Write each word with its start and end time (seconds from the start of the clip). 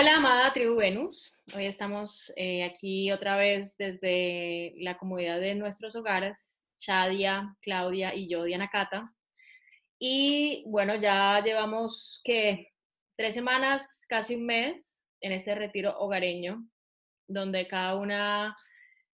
Hola, 0.00 0.16
amada 0.16 0.50
tribu 0.54 0.76
Venus. 0.76 1.36
Hoy 1.54 1.66
estamos 1.66 2.32
eh, 2.36 2.64
aquí 2.64 3.12
otra 3.12 3.36
vez 3.36 3.76
desde 3.76 4.72
la 4.78 4.96
comodidad 4.96 5.38
de 5.38 5.54
nuestros 5.54 5.94
hogares, 5.94 6.66
Shadia, 6.78 7.54
Claudia 7.60 8.14
y 8.14 8.26
yo, 8.26 8.44
Diana 8.44 8.70
Cata. 8.70 9.14
Y 9.98 10.64
bueno, 10.66 10.96
ya 10.96 11.42
llevamos 11.44 12.22
que 12.24 12.72
tres 13.14 13.34
semanas, 13.34 14.06
casi 14.08 14.36
un 14.36 14.46
mes, 14.46 15.06
en 15.20 15.32
este 15.32 15.54
retiro 15.54 15.94
hogareño, 15.98 16.66
donde 17.28 17.68
cada 17.68 17.96
una 17.96 18.56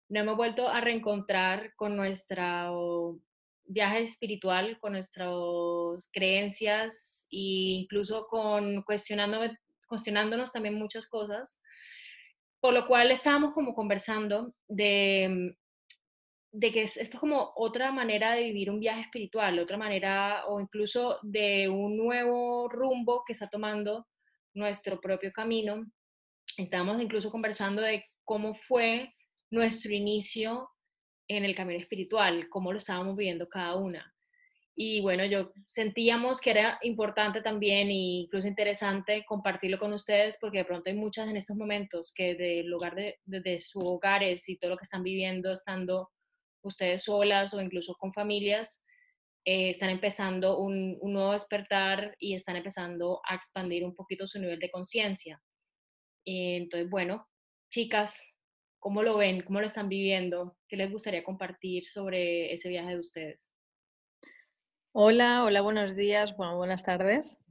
nos 0.07 0.21
hemos 0.21 0.37
vuelto 0.37 0.69
a 0.69 0.81
reencontrar 0.81 1.73
con 1.73 1.95
nuestro 1.95 3.19
viaje 3.63 4.03
espiritual, 4.03 4.79
con 4.79 4.91
nuestras 4.91 6.11
creencias 6.13 7.25
e 7.31 7.81
incluso 7.81 8.27
con 8.27 8.83
cuestionándome 8.83 9.57
cuestionándonos 9.87 10.51
también 10.51 10.75
muchas 10.75 11.07
cosas, 11.07 11.61
por 12.59 12.73
lo 12.73 12.87
cual 12.87 13.11
estábamos 13.11 13.53
como 13.53 13.73
conversando 13.73 14.53
de, 14.67 15.55
de 16.51 16.71
que 16.71 16.83
esto 16.83 17.01
es 17.01 17.19
como 17.19 17.51
otra 17.55 17.91
manera 17.91 18.31
de 18.33 18.43
vivir 18.43 18.71
un 18.71 18.79
viaje 18.79 19.01
espiritual, 19.01 19.59
otra 19.59 19.77
manera 19.77 20.45
o 20.47 20.59
incluso 20.59 21.19
de 21.21 21.67
un 21.69 21.97
nuevo 21.97 22.69
rumbo 22.69 23.23
que 23.25 23.33
está 23.33 23.49
tomando 23.49 24.07
nuestro 24.53 25.01
propio 25.01 25.31
camino. 25.33 25.85
Estábamos 26.57 27.01
incluso 27.01 27.29
conversando 27.29 27.81
de 27.81 28.05
cómo 28.23 28.55
fue 28.55 29.13
nuestro 29.51 29.93
inicio 29.93 30.69
en 31.27 31.43
el 31.43 31.55
camino 31.55 31.79
espiritual, 31.79 32.47
cómo 32.49 32.71
lo 32.71 32.77
estábamos 32.77 33.15
viviendo 33.17 33.49
cada 33.49 33.75
una. 33.75 34.14
Y 34.77 34.99
bueno, 34.99 35.25
yo 35.25 35.53
sentíamos 35.67 36.41
que 36.41 36.51
era 36.51 36.77
importante 36.83 37.41
también 37.41 37.87
e 37.87 38.23
incluso 38.23 38.47
interesante 38.47 39.23
compartirlo 39.25 39.79
con 39.79 39.93
ustedes 39.93 40.37
porque 40.39 40.59
de 40.59 40.65
pronto 40.65 40.89
hay 40.89 40.95
muchas 40.97 41.29
en 41.29 41.37
estos 41.37 41.55
momentos 41.55 42.13
que 42.13 42.35
del 42.35 42.67
lugar 42.67 42.93
de, 42.93 43.19
de, 43.23 43.59
sus 43.59 43.81
hogares 43.85 44.49
y 44.49 44.57
todo 44.57 44.71
lo 44.71 44.77
que 44.77 44.83
están 44.83 45.01
viviendo 45.01 45.53
estando 45.53 46.11
ustedes 46.61 47.03
solas 47.03 47.53
o 47.53 47.61
incluso 47.61 47.95
con 47.95 48.11
familias, 48.11 48.83
eh, 49.45 49.69
están 49.69 49.91
empezando 49.91 50.57
un, 50.59 50.97
un, 50.99 51.13
nuevo 51.13 51.31
despertar 51.31 52.15
y 52.19 52.33
están 52.33 52.57
empezando 52.57 53.21
a 53.29 53.35
expandir 53.35 53.85
un 53.85 53.95
poquito 53.95 54.27
su 54.27 54.39
nivel 54.39 54.59
de 54.59 54.71
conciencia. 54.71 55.41
Entonces, 56.25 56.89
bueno, 56.89 57.27
chicas, 57.69 58.21
¿cómo 58.79 59.03
lo 59.03 59.17
ven? 59.17 59.41
¿Cómo 59.43 59.61
lo 59.61 59.67
están 59.67 59.87
viviendo? 59.87 60.57
¿Qué 60.67 60.75
les 60.75 60.91
gustaría 60.91 61.23
compartir 61.23 61.87
sobre 61.87 62.51
ese 62.51 62.69
viaje 62.69 62.89
de 62.89 62.99
ustedes? 62.99 63.54
Hola, 64.97 65.43
hola, 65.43 65.59
buenos 65.59 65.97
días, 65.97 66.37
bueno, 66.37 66.55
buenas 66.55 66.83
tardes. 66.83 67.45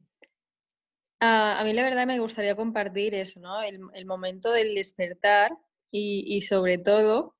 Ah, 1.20 1.60
a 1.60 1.64
mí 1.64 1.74
la 1.74 1.82
verdad 1.82 2.06
me 2.06 2.18
gustaría 2.18 2.56
compartir 2.56 3.14
eso, 3.14 3.38
¿no? 3.38 3.60
El, 3.60 4.06
momento 4.06 4.50
del 4.50 4.74
despertar 4.74 5.50
y, 5.90 6.40
sobre 6.40 6.78
todo 6.78 7.36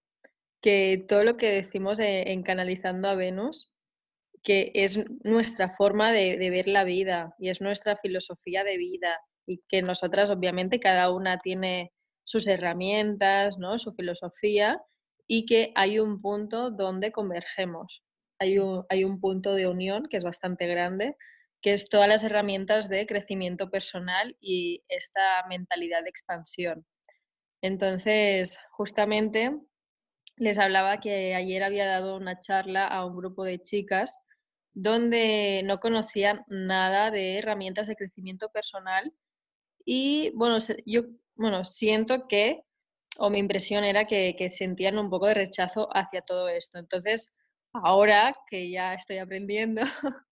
que 0.61 1.03
todo 1.09 1.25
lo 1.25 1.39
que 1.39 1.51
decimos 1.51 1.99
en 2.01 2.43
Canalizando 2.43 3.09
a 3.09 3.15
Venus, 3.15 3.73
que 4.43 4.73
es 4.75 5.03
nuestra 5.25 5.71
forma 5.71 6.13
de, 6.13 6.37
de, 6.37 6.51
ver 6.51 6.69
la 6.69 6.85
vida 6.85 7.35
y 7.39 7.49
es 7.49 7.63
nuestra 7.63 7.97
filosofía 7.97 8.63
de 8.63 8.77
vida 8.77 9.19
y 9.47 9.63
que 9.71 9.81
nosotras 9.81 10.29
obviamente 10.29 10.81
cada 10.81 11.11
una 11.11 11.39
tiene 11.39 11.95
sus 12.25 12.47
herramientas, 12.47 13.57
¿no? 13.59 13.79
Su 13.79 13.91
filosofía 13.91 14.83
y 15.27 15.47
que 15.47 15.73
hay 15.75 15.99
un 15.99 16.21
punto 16.21 16.71
donde 16.71 17.11
convergemos 17.11 18.03
hay 18.45 19.05
un, 19.05 19.21
punto 19.21 19.55
de 19.55 19.67
unión 19.67 20.07
que 20.09 20.17
es 20.17 20.25
bastante 20.25 20.67
grande, 20.67 21.17
que 21.63 21.73
es 21.73 21.89
todas 21.89 22.09
las 22.09 22.23
herramientas 22.23 22.89
de 22.89 23.07
crecimiento 23.07 23.71
personal 23.71 24.37
y 24.41 24.85
esta 24.89 25.45
mentalidad 25.49 26.03
de 26.03 26.11
expansión. 26.11 26.87
Entonces, 27.63 28.59
justamente 28.73 29.59
les 30.37 30.59
hablaba 30.59 31.01
que 31.01 31.35
ayer 31.35 31.63
había 31.63 31.87
dado 31.87 32.17
una 32.17 32.39
charla 32.41 32.87
a 32.87 33.07
un 33.07 33.17
grupo 33.17 33.45
de 33.45 33.61
chicas 33.63 34.19
donde 34.75 35.63
no 35.65 35.79
conocían 35.79 36.45
nada 36.49 37.11
de 37.11 37.39
herramientas 37.39 37.87
de 37.87 37.97
crecimiento 37.97 38.51
personal 38.51 39.13
y 39.85 40.31
bueno, 40.35 40.59
yo 40.85 41.03
bueno, 41.37 41.65
siento 41.65 42.27
que, 42.29 42.63
o 43.19 43.31
mi 43.31 43.39
impresión 43.39 43.85
era 43.85 44.07
que 44.07 44.51
sentían 44.51 44.99
un 44.99 45.11
poco 45.11 45.27
de 45.29 45.35
rechazo 45.35 45.89
hacia 45.95 46.23
todo 46.23 46.49
esto. 46.49 46.79
Entonces, 46.79 47.37
ahora 47.75 48.37
que 48.49 48.71
ya 48.71 48.95
estoy 48.95 49.19
aprendiendo, 49.19 49.83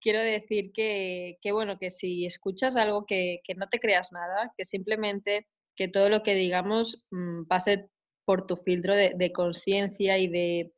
quiero 0.00 0.20
decir 0.20 0.72
que, 0.72 1.38
bueno, 1.52 1.78
que 1.78 1.90
si 1.90 2.26
escuchas 2.26 2.76
algo 2.76 3.06
que, 3.06 3.40
no 3.56 3.68
te 3.68 3.78
creas 3.78 4.12
nada, 4.12 4.52
que 4.56 4.64
simplemente 4.64 5.46
que 5.74 5.88
todo 5.88 6.10
lo 6.10 6.22
que 6.22 6.34
digamos 6.34 7.08
mm, 7.10 7.44
pase 7.46 7.88
por 8.24 8.46
tu 8.46 8.56
filtro 8.56 8.94
de, 8.94 9.32
conciencia 9.32 10.18
y 10.18 10.28
de, 10.28 10.72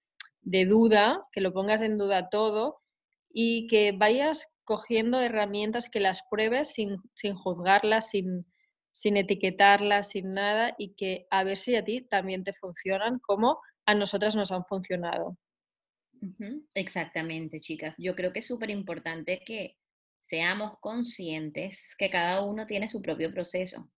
duda, 0.66 1.26
que 1.32 1.40
lo 1.40 1.52
pongas 1.52 1.80
en 1.80 1.98
duda 1.98 2.28
todo 2.28 2.80
y 3.30 3.66
que 3.66 3.92
vayas 3.92 4.46
cogiendo 4.64 5.20
herramientas 5.20 5.88
que 5.88 6.00
las 6.00 6.22
pruebes 6.30 6.72
sin, 6.72 6.96
juzgarlas, 7.34 8.10
sin, 8.10 8.46
sin 8.92 9.16
etiquetarlas, 9.16 10.10
sin 10.10 10.32
nada 10.32 10.74
y 10.78 10.94
que 10.94 11.26
a 11.30 11.44
ver 11.44 11.58
si 11.58 11.76
a 11.76 11.84
ti 11.84 12.02
también 12.02 12.44
te 12.44 12.54
funcionan 12.54 13.18
como 13.18 13.58
a 13.84 13.94
nosotras 13.94 14.36
nos 14.36 14.52
han 14.52 14.64
funcionado. 14.64 15.36
Exactamente, 16.74 17.60
chicas. 17.60 17.94
Yo 17.98 18.14
creo 18.14 18.32
que 18.32 18.40
es 18.40 18.46
súper 18.46 18.70
importante 18.70 19.42
que 19.44 19.76
seamos 20.18 20.78
conscientes 20.80 21.94
que 21.98 22.10
cada 22.10 22.42
uno 22.42 22.66
tiene 22.66 22.88
su 22.88 23.02
propio 23.02 23.32
proceso. 23.32 23.90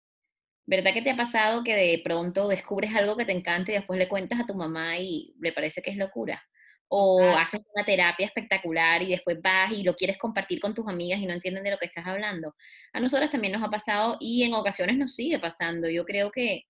¿Verdad 0.66 0.92
que 0.92 1.02
te 1.02 1.10
ha 1.10 1.16
pasado 1.16 1.62
que 1.62 1.76
de 1.76 2.00
pronto 2.02 2.48
descubres 2.48 2.92
algo 2.94 3.16
que 3.16 3.24
te 3.24 3.32
encanta 3.32 3.70
y 3.70 3.74
después 3.74 3.98
le 3.98 4.08
cuentas 4.08 4.40
a 4.40 4.46
tu 4.46 4.54
mamá 4.54 4.98
y 4.98 5.32
le 5.40 5.52
parece 5.52 5.80
que 5.80 5.92
es 5.92 5.96
locura? 5.96 6.42
O 6.88 7.20
haces 7.36 7.60
una 7.74 7.84
terapia 7.84 8.26
espectacular 8.26 9.02
y 9.02 9.06
después 9.06 9.40
vas 9.40 9.72
y 9.72 9.84
lo 9.84 9.94
quieres 9.94 10.18
compartir 10.18 10.60
con 10.60 10.74
tus 10.74 10.88
amigas 10.88 11.20
y 11.20 11.26
no 11.26 11.34
entienden 11.34 11.62
de 11.62 11.70
lo 11.70 11.78
que 11.78 11.86
estás 11.86 12.06
hablando. 12.06 12.54
A 12.92 13.00
nosotras 13.00 13.30
también 13.30 13.52
nos 13.52 13.62
ha 13.62 13.70
pasado 13.70 14.16
y 14.20 14.42
en 14.42 14.54
ocasiones 14.54 14.96
nos 14.96 15.14
sigue 15.14 15.38
pasando. 15.38 15.88
Yo 15.88 16.04
creo 16.04 16.32
que 16.32 16.64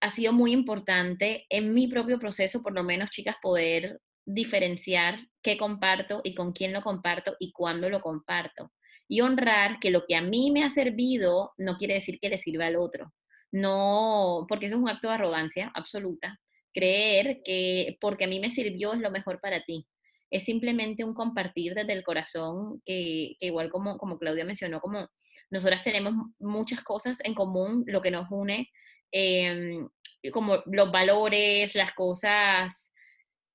ha 0.00 0.08
sido 0.08 0.32
muy 0.32 0.52
importante 0.52 1.46
en 1.48 1.72
mi 1.74 1.86
propio 1.86 2.18
proceso, 2.18 2.62
por 2.62 2.72
lo 2.74 2.82
menos, 2.82 3.10
chicas, 3.10 3.36
poder 3.40 4.00
diferenciar 4.24 5.26
qué 5.42 5.56
comparto 5.56 6.20
y 6.24 6.34
con 6.34 6.52
quién 6.52 6.72
lo 6.72 6.82
comparto 6.82 7.36
y 7.38 7.52
cuándo 7.52 7.88
lo 7.88 8.00
comparto. 8.00 8.72
Y 9.08 9.22
honrar 9.22 9.78
que 9.80 9.90
lo 9.90 10.04
que 10.06 10.16
a 10.16 10.22
mí 10.22 10.50
me 10.50 10.64
ha 10.64 10.70
servido 10.70 11.52
no 11.58 11.76
quiere 11.76 11.94
decir 11.94 12.18
que 12.20 12.28
le 12.28 12.38
sirva 12.38 12.66
al 12.66 12.76
otro. 12.76 13.12
No, 13.52 14.46
porque 14.48 14.66
eso 14.66 14.76
es 14.76 14.82
un 14.82 14.88
acto 14.88 15.08
de 15.08 15.14
arrogancia 15.14 15.72
absoluta. 15.74 16.38
Creer 16.72 17.40
que 17.44 17.98
porque 18.00 18.24
a 18.24 18.28
mí 18.28 18.38
me 18.38 18.50
sirvió 18.50 18.92
es 18.92 19.00
lo 19.00 19.10
mejor 19.10 19.40
para 19.40 19.64
ti. 19.64 19.86
Es 20.30 20.44
simplemente 20.44 21.02
un 21.02 21.14
compartir 21.14 21.74
desde 21.74 21.92
el 21.92 22.04
corazón 22.04 22.80
que, 22.84 23.36
igual 23.40 23.68
como, 23.70 23.98
como 23.98 24.18
Claudia 24.18 24.44
mencionó, 24.44 24.80
como 24.80 25.08
nosotras 25.50 25.82
tenemos 25.82 26.14
muchas 26.38 26.82
cosas 26.82 27.18
en 27.24 27.34
común, 27.34 27.82
lo 27.88 28.00
que 28.00 28.12
nos 28.12 28.26
une, 28.30 28.70
em, 29.10 29.88
como 30.32 30.62
los 30.66 30.92
valores, 30.92 31.74
las 31.74 31.92
cosas 31.94 32.92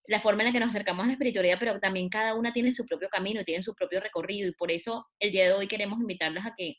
la 0.08 0.20
forma 0.20 0.42
en 0.42 0.48
la 0.48 0.54
que 0.54 0.60
nos 0.60 0.70
acercamos 0.70 1.04
a 1.04 1.08
la 1.08 1.14
espiritualidad, 1.14 1.58
pero 1.60 1.80
también 1.80 2.10
cada 2.10 2.36
una 2.36 2.54
tiene 2.54 2.74
su 2.74 2.86
propio 2.86 3.10
camino, 3.10 3.44
tiene 3.44 3.64
su 3.64 3.74
propio 3.74 4.00
recorrido 4.00 4.48
y 4.48 4.54
por 4.54 4.72
eso 4.72 5.06
el 5.20 5.32
día 5.32 5.46
de 5.46 5.54
hoy 5.54 5.68
queremos 5.68 6.00
invitarlas 6.00 6.46
a 6.46 6.54
que 6.56 6.78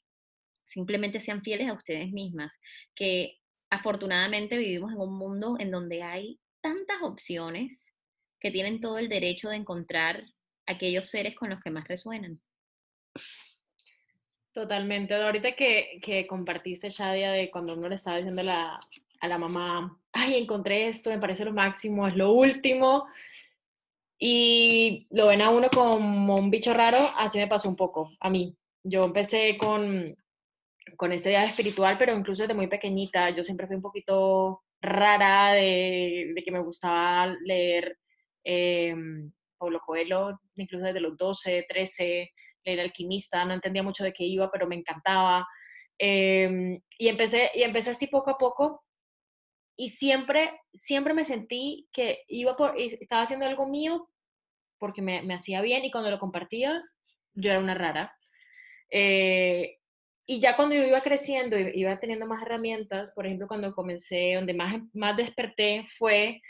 simplemente 0.64 1.20
sean 1.20 1.42
fieles 1.42 1.68
a 1.68 1.74
ustedes 1.74 2.10
mismas, 2.12 2.58
que 2.94 3.38
afortunadamente 3.70 4.58
vivimos 4.58 4.92
en 4.92 5.00
un 5.00 5.16
mundo 5.16 5.56
en 5.58 5.70
donde 5.70 6.02
hay 6.02 6.40
tantas 6.60 7.02
opciones 7.02 7.92
que 8.40 8.50
tienen 8.50 8.80
todo 8.80 8.98
el 8.98 9.08
derecho 9.08 9.48
de 9.48 9.56
encontrar 9.56 10.24
aquellos 10.66 11.08
seres 11.08 11.34
con 11.34 11.50
los 11.50 11.60
que 11.60 11.70
más 11.70 11.86
resuenan. 11.86 12.40
Totalmente. 14.52 15.14
Ahorita 15.14 15.54
que, 15.54 16.00
que 16.02 16.26
compartiste, 16.26 16.88
Shadia, 16.90 17.30
de 17.32 17.50
cuando 17.50 17.74
uno 17.74 17.88
le 17.88 17.94
estaba 17.94 18.16
diciendo 18.16 18.42
la, 18.42 18.80
a 19.20 19.28
la 19.28 19.38
mamá, 19.38 19.98
ay, 20.12 20.36
encontré 20.36 20.88
esto, 20.88 21.10
me 21.10 21.18
parece 21.18 21.44
lo 21.44 21.52
máximo, 21.52 22.06
es 22.06 22.16
lo 22.16 22.32
último, 22.32 23.06
y 24.18 25.06
lo 25.10 25.28
ven 25.28 25.42
a 25.42 25.50
uno 25.50 25.68
como 25.68 26.36
un 26.36 26.50
bicho 26.50 26.72
raro, 26.72 26.98
así 27.16 27.38
me 27.38 27.48
pasó 27.48 27.68
un 27.68 27.76
poco 27.76 28.10
a 28.20 28.30
mí. 28.30 28.56
yo 28.82 29.04
empecé 29.04 29.56
con, 29.58 30.16
con 30.96 31.12
este 31.12 31.30
viaje 31.30 31.48
espiritual, 31.48 31.98
pero 31.98 32.16
incluso 32.16 32.42
desde 32.42 32.54
muy 32.54 32.68
pequeñita, 32.68 33.30
yo 33.30 33.44
siempre 33.44 33.66
fui 33.66 33.76
un 33.76 33.82
poquito 33.82 34.62
rara 34.80 35.52
de, 35.54 36.34
que 36.44 36.52
me 36.52 36.60
gustaba 36.60 37.34
leer 37.44 37.98
eh, 38.44 38.94
Pablo 39.58 39.80
Coelho, 39.84 40.40
incluso 40.56 40.86
desde 40.86 41.00
los 41.00 41.16
12, 41.16 41.66
13, 41.68 42.30
leer 42.64 42.80
Alquimista, 42.80 43.44
no 43.44 43.54
entendía 43.54 43.82
mucho 43.82 44.04
de 44.04 44.12
qué 44.12 44.24
iba, 44.24 44.50
pero 44.50 44.66
me 44.66 44.76
encantaba. 44.76 45.46
Em, 45.98 46.78
y, 46.98 47.08
empecé, 47.08 47.50
y 47.54 47.62
empecé 47.62 47.90
así 47.90 48.06
poco 48.06 48.30
a 48.30 48.38
poco 48.38 48.85
y 49.76 49.90
siempre, 49.90 50.50
siempre 50.72 51.14
me 51.14 51.24
sentí 51.24 51.86
que 51.92 52.24
iba 52.28 52.56
por, 52.56 52.74
estaba 52.78 53.22
haciendo 53.22 53.46
algo 53.46 53.68
mío 53.68 54.08
porque 54.78 55.02
me, 55.02 55.22
me 55.22 55.34
hacía 55.34 55.60
bien 55.60 55.84
y 55.84 55.90
cuando 55.90 56.10
lo 56.10 56.18
compartía 56.18 56.82
yo 57.34 57.50
era 57.50 57.60
una 57.60 57.74
rara. 57.74 58.16
Eh, 58.90 59.76
y 60.26 60.40
ya 60.40 60.56
cuando 60.56 60.74
yo 60.74 60.84
iba 60.84 61.00
creciendo, 61.00 61.56
iba 61.56 61.98
teniendo 62.00 62.26
más 62.26 62.42
herramientas, 62.42 63.12
por 63.12 63.26
ejemplo, 63.26 63.46
cuando 63.46 63.74
comencé, 63.74 64.34
donde 64.34 64.54
más, 64.54 64.82
más 64.92 65.16
desperté 65.16 65.84
fue 65.98 66.40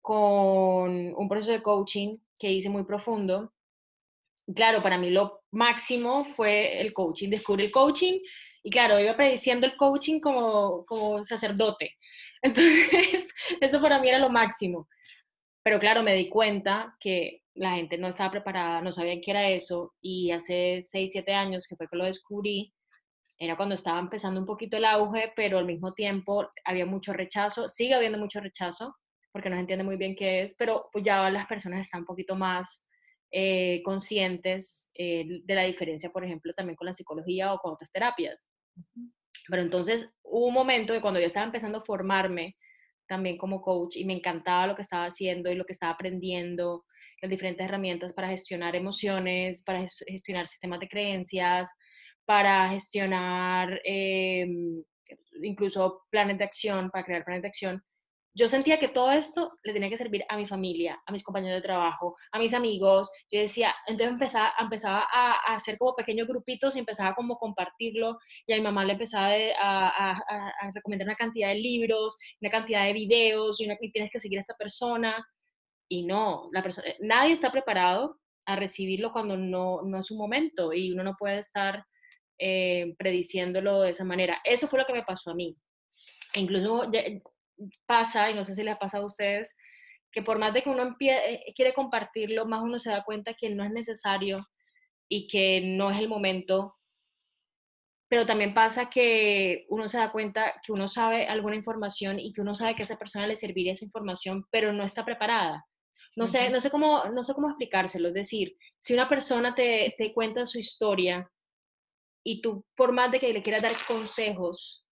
con 0.00 1.14
un 1.14 1.28
proceso 1.28 1.52
de 1.52 1.62
coaching 1.62 2.16
que 2.38 2.50
hice 2.50 2.70
muy 2.70 2.84
profundo. 2.84 3.52
Claro, 4.54 4.82
para 4.82 4.96
mí 4.96 5.10
lo 5.10 5.42
máximo 5.50 6.24
fue 6.24 6.80
el 6.80 6.92
coaching, 6.94 7.28
descubrí 7.28 7.64
el 7.64 7.72
coaching 7.72 8.20
y 8.66 8.70
claro, 8.70 8.98
iba 8.98 9.14
prediciendo 9.14 9.64
el 9.64 9.76
coaching 9.76 10.18
como, 10.18 10.84
como 10.86 11.22
sacerdote. 11.22 11.92
Entonces, 12.42 13.32
eso 13.60 13.80
para 13.80 14.00
mí 14.00 14.08
era 14.08 14.18
lo 14.18 14.28
máximo. 14.28 14.88
Pero 15.62 15.78
claro, 15.78 16.02
me 16.02 16.14
di 16.14 16.28
cuenta 16.28 16.96
que 16.98 17.44
la 17.54 17.76
gente 17.76 17.96
no 17.96 18.08
estaba 18.08 18.32
preparada, 18.32 18.80
no 18.82 18.90
sabía 18.90 19.20
qué 19.20 19.30
era 19.30 19.48
eso 19.50 19.94
y 20.00 20.32
hace 20.32 20.80
6, 20.82 21.12
7 21.12 21.32
años 21.32 21.68
que 21.68 21.76
fue 21.76 21.86
que 21.86 21.96
lo 21.96 22.06
descubrí, 22.06 22.74
era 23.38 23.56
cuando 23.56 23.76
estaba 23.76 24.00
empezando 24.00 24.40
un 24.40 24.46
poquito 24.46 24.78
el 24.78 24.84
auge, 24.84 25.32
pero 25.36 25.58
al 25.58 25.64
mismo 25.64 25.92
tiempo 25.94 26.50
había 26.64 26.86
mucho 26.86 27.12
rechazo, 27.12 27.68
sigue 27.68 27.94
habiendo 27.94 28.18
mucho 28.18 28.40
rechazo, 28.40 28.96
porque 29.30 29.48
no 29.48 29.54
se 29.54 29.60
entiende 29.60 29.84
muy 29.84 29.96
bien 29.96 30.16
qué 30.16 30.42
es, 30.42 30.56
pero 30.58 30.88
pues 30.92 31.04
ya 31.04 31.30
las 31.30 31.46
personas 31.46 31.82
están 31.82 32.00
un 32.00 32.06
poquito 32.06 32.34
más 32.34 32.84
eh, 33.30 33.80
conscientes 33.84 34.90
eh, 34.94 35.24
de 35.44 35.54
la 35.54 35.62
diferencia, 35.62 36.10
por 36.10 36.24
ejemplo, 36.24 36.52
también 36.52 36.74
con 36.74 36.86
la 36.86 36.92
psicología 36.92 37.52
o 37.52 37.58
con 37.58 37.74
otras 37.74 37.92
terapias. 37.92 38.50
Pero 39.48 39.62
entonces 39.62 40.10
hubo 40.22 40.46
un 40.46 40.54
momento 40.54 40.92
de 40.92 41.00
cuando 41.00 41.20
yo 41.20 41.26
estaba 41.26 41.46
empezando 41.46 41.78
a 41.78 41.84
formarme 41.84 42.56
también 43.06 43.38
como 43.38 43.62
coach 43.62 43.96
y 43.96 44.04
me 44.04 44.14
encantaba 44.14 44.66
lo 44.66 44.74
que 44.74 44.82
estaba 44.82 45.06
haciendo 45.06 45.50
y 45.50 45.54
lo 45.54 45.64
que 45.64 45.72
estaba 45.72 45.92
aprendiendo, 45.92 46.84
las 47.22 47.30
diferentes 47.30 47.64
herramientas 47.64 48.12
para 48.12 48.28
gestionar 48.28 48.74
emociones, 48.74 49.62
para 49.62 49.86
gestionar 50.06 50.48
sistemas 50.48 50.80
de 50.80 50.88
creencias, 50.88 51.70
para 52.24 52.68
gestionar 52.68 53.80
em, 53.84 54.82
incluso 55.42 56.02
planes 56.10 56.38
de 56.38 56.44
acción, 56.44 56.90
para 56.90 57.04
crear 57.04 57.24
planes 57.24 57.42
de 57.42 57.48
acción 57.48 57.82
yo 58.36 58.48
sentía 58.48 58.78
que 58.78 58.88
todo 58.88 59.10
esto 59.12 59.56
le 59.64 59.72
tenía 59.72 59.88
que 59.88 59.96
servir 59.96 60.22
a 60.28 60.36
mi 60.36 60.46
familia, 60.46 61.02
a 61.06 61.12
mis 61.12 61.22
compañeros 61.22 61.56
de 61.56 61.62
trabajo, 61.62 62.16
a 62.30 62.38
mis 62.38 62.52
amigos. 62.52 63.10
Yo 63.32 63.40
decía, 63.40 63.74
entonces 63.86 64.12
empezaba, 64.12 64.52
empezaba 64.60 65.06
a, 65.10 65.54
hacer 65.54 65.78
como 65.78 65.96
pequeños 65.96 66.28
grupitos 66.28 66.76
y 66.76 66.80
empezaba 66.80 67.14
como 67.14 67.38
compartirlo 67.38 68.18
y 68.46 68.52
a 68.52 68.56
mi 68.56 68.62
mamá 68.62 68.84
le 68.84 68.92
empezaba 68.92 69.30
a, 69.58 70.70
recomendar 70.74 71.08
una 71.08 71.16
cantidad 71.16 71.48
de 71.48 71.54
libros, 71.54 72.18
una 72.42 72.50
cantidad 72.50 72.84
de 72.84 72.92
videos 72.92 73.58
y, 73.58 73.68
tienes 73.90 74.10
que 74.12 74.18
seguir 74.18 74.36
a 74.36 74.42
esta 74.42 74.54
persona. 74.54 75.26
Y 75.88 76.04
no, 76.04 76.50
la 76.52 76.62
persona, 76.62 76.88
nadie 77.00 77.32
está 77.32 77.50
preparado 77.50 78.20
a 78.44 78.54
recibirlo 78.54 79.12
cuando 79.12 79.38
no, 79.38 79.80
no 79.80 79.98
es 79.98 80.10
un 80.10 80.18
momento 80.18 80.74
y 80.74 80.92
uno 80.92 81.02
no 81.02 81.16
puede 81.18 81.38
estar 81.38 81.86
eh, 82.38 82.94
prediciéndolo 82.98 83.80
de 83.80 83.90
esa 83.92 84.04
manera. 84.04 84.42
Eso 84.44 84.68
fue 84.68 84.78
lo 84.78 84.84
que 84.84 84.92
me 84.92 85.04
pasó 85.04 85.30
a 85.30 85.34
mí. 85.34 85.56
Incluso 86.34 86.90
pasa, 87.86 88.30
y 88.30 88.34
no 88.34 88.44
sé 88.44 88.54
si 88.54 88.62
les 88.62 88.74
ha 88.74 88.78
pasado 88.78 89.04
a 89.04 89.08
ustedes, 89.08 89.56
que 90.12 90.22
por 90.22 90.38
más 90.38 90.54
de 90.54 90.62
que 90.62 90.70
uno 90.70 90.96
eh, 91.00 91.52
quiere 91.54 91.74
compartirlo, 91.74 92.46
más 92.46 92.62
uno 92.62 92.78
se 92.78 92.90
da 92.90 93.04
cuenta 93.04 93.34
que 93.34 93.50
no 93.50 93.64
es 93.64 93.70
necesario 93.70 94.38
y 95.10 95.26
que 95.28 95.60
no 95.60 95.90
es 95.90 95.98
el 95.98 96.08
momento. 96.08 96.76
Pero 98.08 98.24
también 98.24 98.54
pasa 98.54 98.88
que 98.88 99.66
uno 99.68 99.88
se 99.88 99.98
da 99.98 100.12
cuenta 100.12 100.54
que 100.64 100.72
uno 100.72 100.88
sabe 100.88 101.26
alguna 101.26 101.56
información 101.56 102.18
y 102.18 102.32
que 102.32 102.40
uno 102.40 102.54
sabe 102.54 102.74
que 102.74 102.82
a 102.82 102.84
esa 102.84 102.98
persona 102.98 103.26
le 103.26 103.36
serviría 103.36 103.72
esa 103.72 103.84
información, 103.84 104.46
pero 104.50 104.72
no 104.72 104.84
está 104.84 105.04
preparada. 105.04 105.66
No 106.16 106.26
sé, 106.26 106.48
no 106.48 106.62
sé, 106.62 106.70
cómo, 106.70 107.04
no 107.12 107.22
sé 107.24 107.34
cómo 107.34 107.48
explicárselo. 107.48 108.08
Es 108.08 108.14
decir, 108.14 108.56
si 108.80 108.94
una 108.94 109.08
persona 109.08 109.54
te, 109.54 109.94
te 109.98 110.14
cuenta 110.14 110.46
su 110.46 110.58
historia 110.58 111.30
y 112.24 112.40
tú, 112.40 112.64
por 112.74 112.92
más 112.92 113.12
de 113.12 113.20
que 113.20 113.34
le 113.34 113.42
quieras 113.42 113.62
dar 113.62 113.74
consejos, 113.86 114.85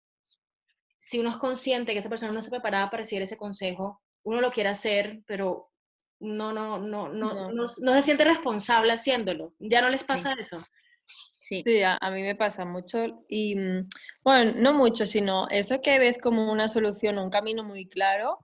si 1.05 1.19
uno 1.19 1.29
es 1.29 1.37
consciente 1.37 1.93
que 1.93 1.99
esa 1.99 2.09
persona 2.09 2.31
no 2.31 2.39
está 2.39 2.49
preparada 2.49 2.89
para 2.89 3.01
recibir 3.01 3.21
ese 3.21 3.37
consejo, 3.37 4.01
uno 4.23 4.41
lo 4.41 4.49
quiere 4.49 4.69
hacer, 4.69 5.21
pero 5.27 5.71
no, 6.19 6.51
no, 6.51 6.79
no, 6.79 7.09
no, 7.09 7.31
no, 7.51 7.67
se 7.67 8.01
siente 8.01 8.23
responsable 8.23 8.91
haciéndolo. 8.91 9.53
¿Ya 9.59 9.83
no 9.83 9.89
les 9.91 10.03
pasa 10.03 10.33
eso? 10.39 10.57
Sí, 11.05 11.61
sí 11.63 11.83
a, 11.83 11.99
mí 12.09 12.23
me 12.23 12.33
pasa 12.33 12.65
mucho 12.65 13.23
y, 13.29 13.55
mm, 13.55 13.87
bueno, 14.23 14.53
no 14.55 14.73
mucho, 14.73 15.05
sino 15.05 15.47
eso 15.49 15.79
que 15.79 15.99
ves 15.99 16.17
como 16.17 16.51
una 16.51 16.69
solución, 16.69 17.19
un 17.19 17.29
camino 17.29 17.63
muy 17.63 17.87
claro, 17.87 18.39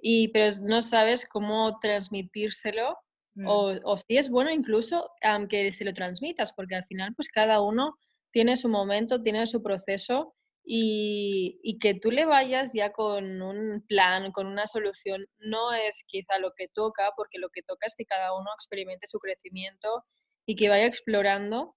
y, 0.00 0.28
pero 0.28 0.54
no 0.62 0.82
sabes 0.82 1.26
cómo 1.28 1.80
transmitírselo 1.80 2.96
mm. 3.34 3.48
o, 3.48 3.72
o, 3.82 3.96
si 3.96 4.18
es 4.18 4.30
bueno 4.30 4.52
incluso 4.52 5.10
aunque 5.20 5.72
se 5.72 5.84
lo 5.84 5.92
transmitas, 5.92 6.52
porque 6.52 6.76
al 6.76 6.84
final 6.84 7.12
pues 7.16 7.28
cada 7.28 7.60
uno 7.60 7.98
tiene 8.30 8.56
su 8.56 8.68
momento, 8.68 9.20
tiene 9.20 9.46
su 9.46 9.64
proceso 9.64 10.36
y, 10.64 11.78
que 11.80 11.94
tú 11.94 12.10
le 12.10 12.24
vayas 12.24 12.72
ya 12.72 12.92
con 12.92 13.42
un 13.42 13.84
plan, 13.86 14.32
con 14.32 14.46
una 14.46 14.66
solución, 14.66 15.26
no 15.38 15.72
es 15.74 16.04
quizá 16.08 16.38
lo 16.38 16.52
que 16.56 16.66
toca, 16.68 17.12
porque 17.16 17.38
lo 17.38 17.50
que 17.50 17.62
toca 17.62 17.86
es 17.86 17.94
que 17.96 18.06
cada 18.06 18.34
uno 18.34 18.50
experimente 18.54 19.06
su 19.06 19.18
crecimiento 19.18 20.04
y 20.46 20.56
que 20.56 20.68
vaya 20.68 20.86
explorando 20.86 21.76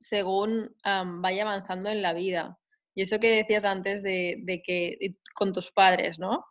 según 0.00 0.74
vaya 0.84 1.42
avanzando 1.42 1.90
en 1.90 2.02
la 2.02 2.12
vida. 2.12 2.58
Y 2.94 3.02
eso 3.02 3.20
que 3.20 3.36
decías 3.36 3.64
antes 3.64 4.02
de, 4.02 4.62
que 4.64 5.16
con 5.34 5.52
tus 5.52 5.70
padres, 5.70 6.18
¿no? 6.18 6.44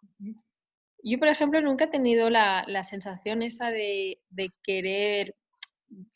Yo, 1.04 1.20
por 1.20 1.28
ejemplo, 1.28 1.62
nunca 1.62 1.86
he 1.86 1.90
tenido 1.90 2.30
la, 2.30 2.64
la 2.68 2.84
sensación 2.84 3.42
esa 3.42 3.72
de, 3.72 4.22
de, 4.30 4.50
querer 4.64 5.36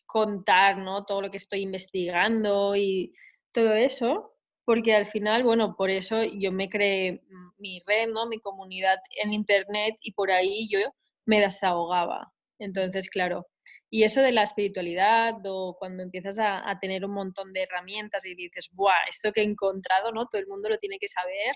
contar, 0.06 0.78
¿no? 0.78 1.04
Todo 1.06 1.24
lo 1.24 1.32
que 1.32 1.38
estoy 1.38 1.62
investigando 1.62 2.76
y 2.76 3.14
todo 3.52 3.74
eso, 3.74 4.35
porque 4.66 4.96
al 4.96 5.06
final, 5.06 5.44
bueno, 5.44 5.76
por 5.76 5.90
eso 5.90 6.24
yo 6.24 6.52
me 6.52 6.70
creé 6.70 7.22
mi 7.58 7.82
red, 7.86 8.10
¿no? 8.10 8.28
Mi 8.28 8.40
comunidad 8.40 8.98
en 9.24 9.34
internet 9.34 9.96
y 10.02 10.12
por 10.14 10.32
ahí 10.32 10.68
yo 10.70 10.80
me 11.26 11.40
desahogaba. 11.40 12.34
Entonces, 12.60 13.10
claro, 13.10 13.48
y 13.90 14.04
eso 14.04 14.22
de 14.22 14.32
la 14.32 14.44
espiritualidad 14.44 15.36
o 15.46 15.76
cuando 15.80 16.04
empiezas 16.04 16.38
a, 16.40 16.78
tener 16.82 17.06
un 17.06 17.12
montón 17.14 17.54
de 17.54 17.64
herramientas 17.64 18.26
y 18.26 18.36
dices, 18.36 18.70
¡buah! 18.74 18.94
Esto 19.10 19.32
que 19.32 19.42
he 19.42 19.44
encontrado, 19.44 20.12
¿no? 20.12 20.28
Todo 20.28 20.42
el 20.42 20.48
mundo 20.48 20.70
lo 20.70 20.78
tiene 20.78 20.98
que 21.00 21.08
saber. 21.08 21.56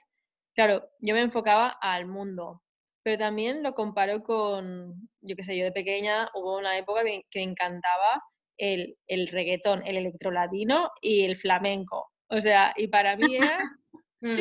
Claro, 0.53 0.89
yo 0.99 1.13
me 1.15 1.21
enfocaba 1.21 1.69
al 1.81 2.05
mundo, 2.07 2.61
pero 3.03 3.17
también 3.17 3.63
lo 3.63 3.73
comparo 3.75 4.23
con, 4.23 5.09
yo 5.21 5.35
qué 5.35 5.43
sé, 5.43 5.57
yo 5.57 5.65
de 5.65 5.71
pequeña 5.71 6.29
hubo 6.35 6.57
una 6.57 6.77
época 6.77 7.03
que, 7.03 7.23
me 7.35 7.43
encantaba 7.43 8.23
el, 8.57 8.93
el 9.07 9.27
reggaetón, 9.27 9.85
el 9.85 9.97
electrolatino 9.97 10.91
y 11.01 11.25
el 11.25 11.37
flamenco. 11.37 12.11
O 12.29 12.41
sea, 12.41 12.74
y 12.77 12.88
para 12.88 13.15
mí 13.15 13.38
era, 13.38 13.57
mm. 14.21 14.38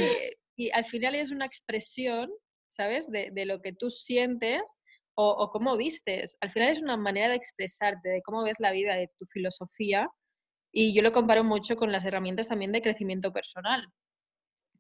y 0.57 0.71
al 0.71 0.85
final 0.85 1.14
es 1.14 1.30
una 1.30 1.47
expresión, 1.47 2.30
¿sabes? 2.68 3.11
De, 3.11 3.30
de 3.33 3.47
lo 3.47 3.61
que 3.61 3.73
tú 3.73 3.90
sientes 3.90 4.80
o, 5.14 5.30
o, 5.30 5.50
cómo 5.50 5.76
vistes. 5.76 6.37
Al 6.40 6.50
final 6.50 6.68
es 6.68 6.83
una 6.83 6.97
manera 6.97 7.28
de 7.28 7.37
expresarte, 7.37 8.09
de 8.09 8.23
cómo 8.23 8.42
ves 8.42 8.61
la 8.61 8.73
vida, 8.73 8.95
de 8.95 9.09
tu 9.18 9.25
filosofía. 9.25 10.09
Y 10.73 10.95
yo 10.95 11.02
lo 11.02 11.12
comparo 11.12 11.45
mucho 11.45 11.76
con 11.76 11.90
las 11.90 12.04
herramientas 12.04 12.49
también 12.49 12.73
de 12.73 12.83
crecimiento 12.83 13.33
personal, 13.33 13.88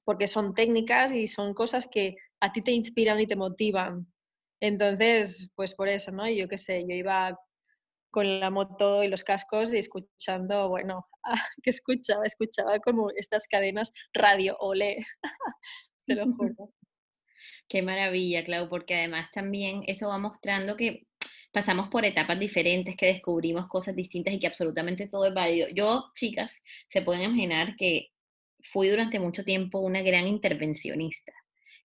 porque 0.04 0.28
son 0.28 0.54
técnicas 0.54 1.12
y 1.12 1.26
son 1.26 1.54
cosas 1.54 1.88
que 1.90 2.16
a 2.40 2.52
ti 2.52 2.60
te 2.62 2.72
inspiran 2.72 3.18
y 3.20 3.26
te 3.26 3.36
motivan. 3.36 4.06
Entonces, 4.60 5.50
pues 5.54 5.74
por 5.74 5.88
eso, 5.88 6.12
¿no? 6.12 6.28
Yo 6.28 6.46
qué 6.48 6.58
sé, 6.58 6.82
yo 6.86 6.94
iba 6.94 7.38
con 8.10 8.40
la 8.40 8.50
moto 8.50 9.02
y 9.02 9.08
los 9.08 9.24
cascos 9.24 9.72
y 9.72 9.78
escuchando, 9.78 10.68
bueno, 10.68 11.06
que 11.62 11.70
escuchaba, 11.70 12.24
escuchaba 12.24 12.78
como 12.80 13.10
estas 13.16 13.46
cadenas 13.46 13.92
radio 14.12 14.56
ole, 14.58 15.06
te 16.06 16.14
lo 16.14 16.32
juro. 16.32 16.54
Qué 17.68 17.82
maravilla, 17.82 18.44
Clau, 18.44 18.68
porque 18.68 18.94
además 18.94 19.30
también 19.30 19.82
eso 19.86 20.08
va 20.08 20.18
mostrando 20.18 20.74
que 20.74 21.06
pasamos 21.52 21.88
por 21.88 22.06
etapas 22.06 22.38
diferentes, 22.38 22.96
que 22.96 23.06
descubrimos 23.06 23.68
cosas 23.68 23.94
distintas 23.94 24.32
y 24.32 24.38
que 24.38 24.46
absolutamente 24.46 25.08
todo 25.08 25.26
es 25.26 25.34
válido. 25.34 25.68
Yo, 25.74 26.10
chicas, 26.14 26.62
se 26.88 27.02
pueden 27.02 27.24
imaginar 27.24 27.76
que 27.76 28.08
fui 28.62 28.88
durante 28.88 29.20
mucho 29.20 29.44
tiempo 29.44 29.80
una 29.80 30.00
gran 30.00 30.26
intervencionista 30.26 31.32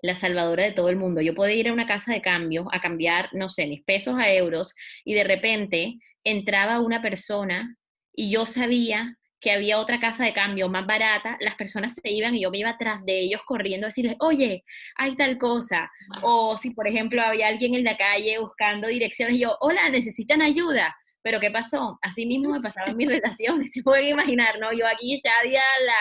la 0.03 0.15
salvadora 0.15 0.65
de 0.65 0.73
todo 0.73 0.89
el 0.89 0.97
mundo. 0.97 1.21
Yo 1.21 1.33
podía 1.33 1.55
ir 1.55 1.69
a 1.69 1.73
una 1.73 1.87
casa 1.87 2.13
de 2.13 2.21
cambio 2.21 2.67
a 2.71 2.81
cambiar, 2.81 3.29
no 3.31 3.49
sé, 3.49 3.65
mis 3.67 3.83
pesos 3.83 4.15
a 4.19 4.31
euros 4.31 4.75
y 5.05 5.13
de 5.13 5.23
repente 5.23 5.99
entraba 6.23 6.79
una 6.79 7.01
persona 7.01 7.77
y 8.13 8.29
yo 8.29 8.45
sabía 8.45 9.17
que 9.43 9.51
había 9.51 9.79
otra 9.79 9.99
casa 9.99 10.23
de 10.23 10.31
cambio 10.31 10.69
más 10.69 10.87
barata, 10.87 11.35
las 11.41 11.55
personas 11.55 11.95
se 11.95 12.09
iban 12.09 12.33
y 12.33 12.43
yo 12.43 12.49
me 12.49 12.59
iba 12.59 12.69
atrás 12.69 13.05
de 13.05 13.19
ellos 13.19 13.41
corriendo 13.45 13.85
a 13.85 13.89
decirles, 13.89 14.15
oye, 14.19 14.63
hay 14.95 15.17
tal 15.17 15.37
cosa. 15.37 15.91
O 16.21 16.55
si, 16.55 16.71
por 16.71 16.87
ejemplo, 16.87 17.21
había 17.21 17.49
alguien 17.49 17.75
en 17.75 17.83
la 17.83 17.97
calle 17.97 18.39
buscando 18.39 18.87
direcciones, 18.87 19.35
y 19.35 19.39
yo, 19.41 19.57
hola, 19.59 19.89
necesitan 19.89 20.41
ayuda. 20.41 20.95
Pero 21.21 21.41
¿qué 21.41 21.51
pasó? 21.51 21.99
Así 22.01 22.25
mismo 22.25 22.51
me 22.51 22.61
pasaban 22.61 22.91
en 22.91 22.97
mis 22.97 23.07
relaciones, 23.21 23.71
se 23.73 23.83
pueden 23.83 24.07
imaginar, 24.07 24.59
¿no? 24.59 24.71
Yo 24.71 24.87
aquí 24.87 25.19
ya 25.21 25.31
había 25.41 25.61
la 25.85 25.93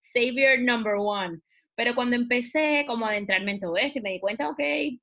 savior 0.00 0.58
number 0.58 0.94
one. 0.98 1.40
Pero 1.78 1.94
cuando 1.94 2.16
empecé 2.16 2.84
como 2.88 3.06
a 3.06 3.10
adentrarme 3.10 3.52
en 3.52 3.60
todo 3.60 3.76
esto 3.76 4.00
y 4.00 4.02
me 4.02 4.10
di 4.10 4.18
cuenta, 4.18 4.48
ok, 4.48 4.58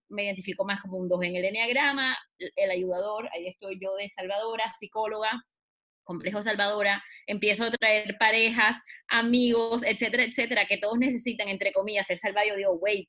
me 0.10 0.26
identifico 0.26 0.66
más 0.66 0.82
como 0.82 0.98
un 0.98 1.08
2 1.08 1.24
en 1.24 1.38
el 1.38 1.46
enneagrama, 1.46 2.18
el 2.38 2.70
ayudador, 2.70 3.30
ahí 3.32 3.48
estoy 3.48 3.80
yo 3.82 3.96
de 3.96 4.10
salvadora, 4.10 4.66
psicóloga, 4.68 5.42
complejo 6.04 6.44
salvadora, 6.44 7.02
empiezo 7.28 7.64
a 7.64 7.72
traer 7.72 8.18
parejas, 8.20 8.82
amigos, 9.08 9.84
etcétera, 9.84 10.26
etcétera, 10.26 10.66
que 10.66 10.78
todos 10.78 10.98
necesitan, 10.98 11.48
entre 11.48 11.72
comillas, 11.72 12.08
ser 12.08 12.20
salvados. 12.20 12.50
Yo 12.50 12.58
digo, 12.58 12.74
wait, 12.74 13.08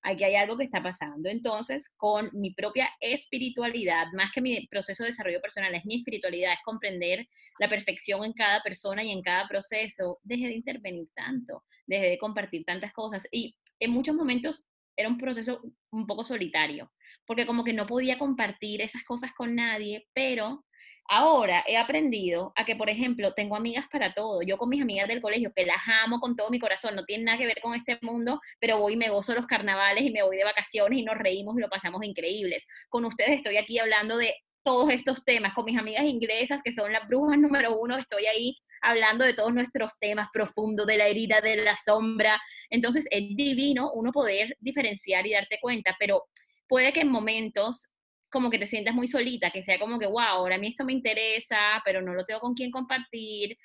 aquí 0.00 0.24
hay 0.24 0.36
algo 0.36 0.56
que 0.56 0.64
está 0.64 0.82
pasando. 0.82 1.28
Entonces, 1.28 1.92
con 1.98 2.30
mi 2.32 2.54
propia 2.54 2.88
espiritualidad, 2.98 4.06
más 4.14 4.32
que 4.32 4.40
mi 4.40 4.66
proceso 4.68 5.02
de 5.02 5.10
desarrollo 5.10 5.42
personal, 5.42 5.74
es 5.74 5.84
mi 5.84 5.96
espiritualidad, 5.96 6.54
es 6.54 6.60
comprender 6.64 7.28
la 7.58 7.68
perfección 7.68 8.24
en 8.24 8.32
cada 8.32 8.62
persona 8.62 9.04
y 9.04 9.10
en 9.10 9.20
cada 9.20 9.46
proceso, 9.48 10.18
dejé 10.22 10.46
de 10.46 10.54
intervenir 10.54 11.08
tanto, 11.14 11.62
dejé 11.92 12.10
de 12.10 12.18
compartir 12.18 12.64
tantas 12.64 12.92
cosas. 12.92 13.26
Y 13.30 13.56
en 13.80 13.92
muchos 13.92 14.14
momentos 14.14 14.68
era 14.96 15.08
un 15.08 15.18
proceso 15.18 15.62
un 15.90 16.06
poco 16.06 16.24
solitario, 16.24 16.92
porque 17.26 17.46
como 17.46 17.64
que 17.64 17.72
no 17.72 17.86
podía 17.86 18.18
compartir 18.18 18.82
esas 18.82 19.04
cosas 19.04 19.32
con 19.36 19.54
nadie, 19.54 20.06
pero 20.12 20.64
Ahora 21.08 21.64
he 21.66 21.76
aprendido 21.76 22.52
a 22.56 22.64
que, 22.64 22.76
por 22.76 22.88
ejemplo, 22.88 23.34
tengo 23.34 23.56
amigas 23.56 23.86
para 23.90 24.14
todo. 24.14 24.42
Yo 24.42 24.56
con 24.56 24.68
mis 24.68 24.80
amigas 24.80 25.08
del 25.08 25.20
colegio, 25.20 25.52
que 25.54 25.66
las 25.66 25.76
amo 26.04 26.20
con 26.20 26.36
todo 26.36 26.48
mi 26.50 26.58
corazón, 26.58 26.94
no 26.94 27.04
tienen 27.04 27.26
nada 27.26 27.38
que 27.38 27.46
ver 27.46 27.60
con 27.60 27.74
este 27.74 27.98
mundo, 28.02 28.40
pero 28.60 28.78
voy 28.78 28.94
y 28.94 28.96
me 28.96 29.08
gozo 29.08 29.34
los 29.34 29.46
carnavales 29.46 30.04
y 30.04 30.10
me 30.12 30.22
voy 30.22 30.36
de 30.36 30.44
vacaciones 30.44 30.98
y 30.98 31.04
nos 31.04 31.16
reímos 31.16 31.56
y 31.56 31.60
lo 31.60 31.68
pasamos 31.68 32.04
increíbles. 32.04 32.66
Con 32.88 33.04
ustedes 33.04 33.32
estoy 33.32 33.56
aquí 33.56 33.78
hablando 33.78 34.16
de 34.16 34.32
todos 34.64 34.90
estos 34.90 35.24
temas, 35.24 35.54
con 35.54 35.64
mis 35.64 35.78
amigas 35.78 36.04
inglesas, 36.04 36.60
que 36.62 36.72
son 36.72 36.92
las 36.92 37.06
brujas 37.08 37.38
número 37.38 37.78
uno, 37.78 37.96
estoy 37.96 38.26
ahí 38.26 38.58
hablando 38.80 39.24
de 39.24 39.34
todos 39.34 39.52
nuestros 39.52 39.98
temas 39.98 40.28
profundos, 40.32 40.86
de 40.86 40.96
la 40.96 41.06
herida, 41.06 41.40
de 41.40 41.56
la 41.56 41.76
sombra. 41.76 42.40
Entonces 42.70 43.06
es 43.10 43.22
divino 43.36 43.92
uno 43.92 44.12
poder 44.12 44.56
diferenciar 44.60 45.26
y 45.26 45.32
darte 45.32 45.58
cuenta, 45.60 45.96
pero 45.98 46.24
puede 46.68 46.92
que 46.92 47.00
en 47.00 47.08
momentos 47.08 47.92
como 48.30 48.50
que 48.50 48.58
te 48.58 48.66
sientas 48.66 48.94
muy 48.94 49.08
solita, 49.08 49.50
que 49.50 49.62
sea 49.62 49.78
como 49.78 49.98
que, 49.98 50.06
wow, 50.06 50.18
ahora 50.20 50.56
a 50.56 50.58
mí 50.58 50.68
esto 50.68 50.84
me 50.84 50.92
interesa, 50.92 51.82
pero 51.84 52.00
no 52.00 52.14
lo 52.14 52.24
tengo 52.24 52.40
con 52.40 52.54
quién 52.54 52.70
compartir. 52.70 53.58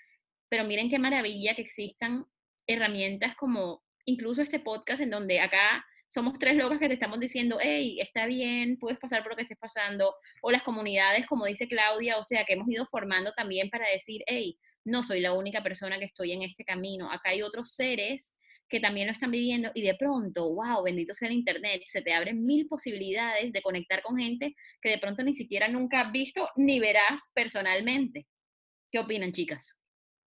Pero 0.49 0.65
miren 0.65 0.89
qué 0.89 0.99
maravilla 0.99 1.55
que 1.55 1.61
existan 1.61 2.25
herramientas 2.67 3.35
como 3.37 3.81
incluso 4.05 4.41
este 4.41 4.59
podcast 4.59 5.01
en 5.01 5.09
donde 5.09 5.39
acá 5.39 5.85
somos 6.07 6.39
tres 6.39 6.55
locas 6.55 6.79
que 6.79 6.87
te 6.87 6.93
estamos 6.93 7.19
diciendo, 7.19 7.57
hey, 7.61 7.97
está 7.99 8.25
bien, 8.25 8.77
puedes 8.77 8.99
pasar 8.99 9.23
por 9.23 9.31
lo 9.31 9.35
que 9.35 9.43
estés 9.43 9.57
pasando, 9.57 10.15
o 10.41 10.51
las 10.51 10.63
comunidades, 10.63 11.25
como 11.27 11.45
dice 11.45 11.67
Claudia, 11.67 12.17
o 12.17 12.23
sea, 12.23 12.45
que 12.45 12.53
hemos 12.53 12.69
ido 12.69 12.85
formando 12.85 13.31
también 13.33 13.69
para 13.69 13.89
decir, 13.89 14.21
hey, 14.27 14.57
no 14.85 15.03
soy 15.03 15.19
la 15.19 15.33
única 15.33 15.61
persona 15.63 15.99
que 15.99 16.05
estoy 16.05 16.31
en 16.31 16.43
este 16.43 16.63
camino, 16.63 17.11
acá 17.11 17.29
hay 17.29 17.41
otros 17.41 17.73
seres 17.73 18.37
que 18.69 18.79
también 18.79 19.07
lo 19.07 19.13
están 19.13 19.31
viviendo 19.31 19.71
y 19.73 19.81
de 19.81 19.95
pronto, 19.95 20.53
wow, 20.53 20.83
bendito 20.83 21.13
sea 21.13 21.29
el 21.29 21.35
Internet, 21.35 21.83
se 21.87 22.01
te 22.01 22.13
abren 22.13 22.45
mil 22.45 22.67
posibilidades 22.67 23.53
de 23.53 23.61
conectar 23.61 24.01
con 24.01 24.17
gente 24.17 24.55
que 24.81 24.89
de 24.89 24.97
pronto 24.97 25.23
ni 25.23 25.33
siquiera 25.33 25.67
nunca 25.67 26.01
has 26.01 26.11
visto 26.11 26.49
ni 26.55 26.79
verás 26.79 27.31
personalmente. 27.33 28.27
¿Qué 28.89 28.99
opinan, 28.99 29.31
chicas? 29.31 29.79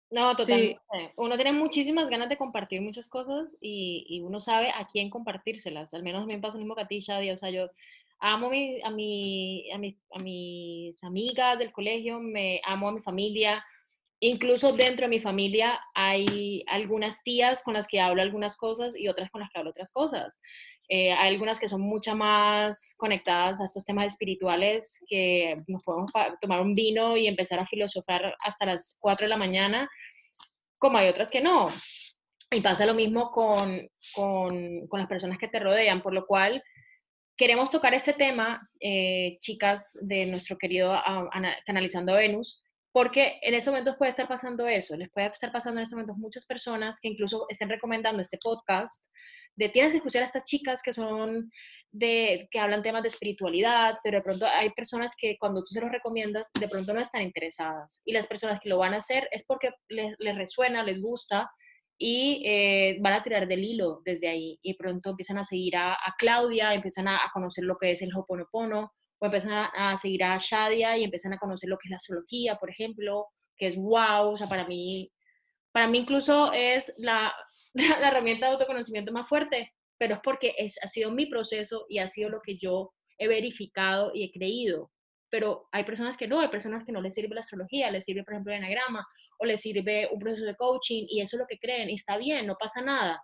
No, 0.09 0.35
totalmente. 0.35 0.79
Uno 1.17 1.35
tiene 1.35 1.51
muchísimas 1.51 2.09
ganas 2.09 2.29
de 2.29 2.37
compartir 2.37 2.81
muchas 2.81 3.09
cosas 3.09 3.57
y, 3.59 4.05
y, 4.07 4.21
uno 4.21 4.39
sabe 4.39 4.71
a 4.71 4.87
quién 4.87 5.09
compartírselas. 5.09 5.93
Al 5.93 6.03
menos 6.03 6.23
a 6.23 6.25
mí 6.25 6.33
me 6.33 6.41
pasa 6.41 6.57
lo 6.57 6.59
mismo 6.59 6.75
que 6.75 6.83
a 6.83 6.87
ti, 6.87 6.99
Shadia. 6.99 7.33
O 7.33 7.37
sea, 7.37 7.49
yo 7.49 7.69
amo 8.19 8.49
mi, 8.49 8.81
a, 8.81 8.89
mi, 8.89 9.69
a, 9.71 9.77
mi, 9.77 9.97
a 10.13 10.19
mis 10.19 11.03
amigas 11.03 11.59
del 11.59 11.71
colegio, 11.71 12.19
me 12.19 12.61
amo 12.65 12.89
a 12.89 12.93
mi 12.93 13.01
familia, 13.01 13.63
Incluso 14.19 14.73
dentro 14.73 15.05
de 15.05 15.09
mi 15.09 15.19
familia 15.19 15.79
hay 15.93 16.63
algunas 16.67 17.21
tías 17.21 17.61
con 17.61 17.75
las 17.75 17.87
que 17.87 17.99
hablo 17.99 18.21
algunas 18.21 18.57
cosas 18.57 18.97
y 18.97 19.07
otras 19.07 19.29
con 19.29 19.41
las 19.41 19.49
que 19.51 19.59
hablo 19.59 19.71
otras 19.71 19.91
cosas. 19.91 20.41
Eh, 20.89 21.11
hay 21.11 21.33
algunas 21.33 21.59
que 21.59 21.67
son 21.67 21.81
mucho 21.81 22.15
más 22.15 22.95
conectadas 22.97 23.59
a 23.59 23.65
estos 23.65 23.85
temas 23.85 24.07
espirituales 24.07 25.03
que 25.07 25.61
nos 25.67 25.83
podemos 25.83 26.11
tomar 26.41 26.61
un 26.61 26.73
vino 26.73 27.17
y 27.17 27.27
empezar 27.27 27.59
a 27.59 27.67
filosofar 27.67 28.35
hasta 28.39 28.65
las 28.65 28.97
4 29.01 29.25
de 29.25 29.29
la 29.29 29.37
mañana, 29.37 29.89
como 30.79 30.97
hay 30.97 31.09
otras 31.09 31.29
que 31.29 31.41
no. 31.41 31.69
Y 32.49 32.61
pasa 32.61 32.85
lo 32.85 32.93
mismo 32.93 33.29
con, 33.31 33.87
con, 34.15 34.87
con 34.87 34.99
las 34.99 35.09
personas 35.09 35.37
que 35.37 35.49
te 35.49 35.59
rodean, 35.59 36.01
por 36.01 36.13
lo 36.13 36.25
cual 36.25 36.63
queremos 37.37 37.69
tocar 37.69 37.93
este 37.93 38.13
tema, 38.13 38.67
eh, 38.79 39.37
chicas 39.39 39.97
de 40.01 40.25
nuestro 40.25 40.57
querido 40.57 40.93
uh, 40.93 41.29
Canalizando 41.65 42.13
Venus, 42.13 42.63
porque 42.97 43.37
en 43.43 43.53
estos 43.53 43.71
momentos 43.71 43.95
puede 43.95 44.09
estar 44.09 44.27
pasando 44.27 44.65
eso, 44.65 44.97
les 44.97 45.11
puede 45.11 45.27
estar 45.27 45.51
pasando 45.51 45.79
en 45.79 45.83
estos 45.83 45.97
momentos 45.97 46.17
muchas 46.17 46.47
personas 46.47 46.99
que 46.99 47.09
incluso 47.09 47.45
estén 47.47 47.69
recomendando 47.69 48.23
este 48.23 48.39
podcast, 48.41 49.13
de 49.55 49.69
tienes 49.69 49.91
que 49.91 49.97
escuchar 49.97 50.23
a 50.23 50.25
estas 50.25 50.43
chicas 50.45 50.81
que 50.81 50.91
son 50.91 51.51
de, 51.91 52.47
que 52.49 52.57
hablan 52.57 52.81
temas 52.81 53.03
de 53.03 53.09
espiritualidad, 53.09 53.99
pero 54.03 54.17
de 54.17 54.23
pronto 54.23 54.47
hay 54.47 54.71
personas 54.71 55.13
que 55.15 55.37
cuando 55.39 55.61
tú 55.63 55.75
se 55.75 55.81
los 55.81 55.91
recomiendas, 55.91 56.49
de 56.59 56.67
pronto 56.67 56.91
no 56.91 56.99
están 56.99 57.21
interesadas. 57.21 58.01
Y 58.03 58.13
las 58.13 58.25
personas 58.25 58.59
que 58.59 58.69
lo 58.69 58.79
van 58.79 58.95
a 58.95 58.97
hacer 58.97 59.29
es 59.29 59.45
porque 59.45 59.69
les, 59.89 60.35
resuena, 60.35 60.81
les 60.81 60.99
gusta 60.99 61.51
y 61.99 62.41
eh, 62.47 62.97
van 62.99 63.13
a 63.13 63.21
tirar 63.21 63.47
del 63.47 63.63
hilo 63.63 64.01
desde 64.05 64.27
ahí. 64.27 64.57
Y 64.63 64.73
pronto 64.73 65.11
empiezan 65.11 65.37
a 65.37 65.43
seguir 65.43 65.75
a, 65.77 65.99
Claudia, 66.17 66.73
empiezan 66.73 67.07
a, 67.07 67.17
a, 67.17 67.29
conocer 67.31 67.63
lo 67.63 67.77
que 67.77 67.91
es 67.91 68.01
el 68.01 68.09
Hoponopono, 68.15 68.91
o 69.19 69.25
empiezan 69.25 69.69
a, 69.75 69.95
seguir 69.97 70.23
a 70.23 70.37
Shadia 70.37 70.97
y 70.97 71.03
empiezan 71.03 71.33
a 71.33 71.37
conocer 71.37 71.69
lo 71.69 71.77
que 71.77 71.87
es 71.87 71.91
la 71.91 71.97
astrología, 71.97 72.55
por 72.55 72.69
ejemplo, 72.69 73.27
que 73.57 73.67
es 73.67 73.75
wow, 73.75 74.31
o 74.31 74.37
sea, 74.37 74.47
para 74.47 74.67
mí, 74.67 75.11
para 75.71 75.87
mí 75.87 75.99
incluso 75.99 76.51
es 76.53 76.93
la, 76.97 77.33
la 77.73 78.07
herramienta 78.09 78.47
de 78.47 78.53
autoconocimiento 78.53 79.11
más 79.11 79.27
fuerte, 79.27 79.73
pero 79.97 80.15
es 80.15 80.19
porque 80.23 80.53
es, 80.57 80.77
ha 80.83 80.87
sido 80.87 81.11
mi 81.11 81.25
proceso 81.25 81.85
y 81.89 81.99
ha 81.99 82.07
sido 82.07 82.29
lo 82.29 82.41
que 82.41 82.57
yo 82.57 82.93
he 83.17 83.27
verificado 83.27 84.11
y 84.13 84.23
he 84.23 84.31
creído. 84.31 84.91
Pero 85.29 85.67
hay 85.73 85.83
personas 85.83 86.15
que 86.15 86.27
no, 86.27 86.39
hay 86.39 86.47
personas 86.47 86.85
que 86.85 86.93
no 86.93 87.01
les 87.01 87.13
sirve 87.13 87.35
la 87.35 87.41
astrología, 87.41 87.91
les 87.91 88.05
sirve, 88.05 88.23
por 88.23 88.33
ejemplo, 88.33 88.53
el 88.53 88.59
enagrama 88.59 89.05
o 89.39 89.45
les 89.45 89.59
sirve 89.59 90.07
un 90.11 90.19
proceso 90.19 90.45
de 90.45 90.55
coaching 90.55 91.05
y 91.09 91.19
eso 91.19 91.35
es 91.35 91.41
lo 91.41 91.47
que 91.47 91.57
creen 91.59 91.89
y 91.89 91.95
está 91.95 92.17
bien, 92.17 92.47
no 92.47 92.55
pasa 92.55 92.81
nada 92.81 93.21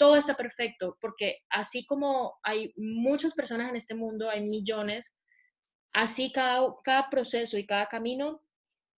todo 0.00 0.16
está 0.16 0.34
perfecto, 0.34 0.96
porque 0.98 1.40
así 1.50 1.84
como 1.84 2.38
hay 2.42 2.72
muchas 2.74 3.34
personas 3.34 3.68
en 3.68 3.76
este 3.76 3.94
mundo, 3.94 4.30
hay 4.30 4.40
millones, 4.40 5.14
Así 5.92 6.32
cada, 6.32 6.74
cada 6.84 7.10
proceso 7.10 7.58
y 7.58 7.66
cada 7.66 7.86
camino 7.86 8.42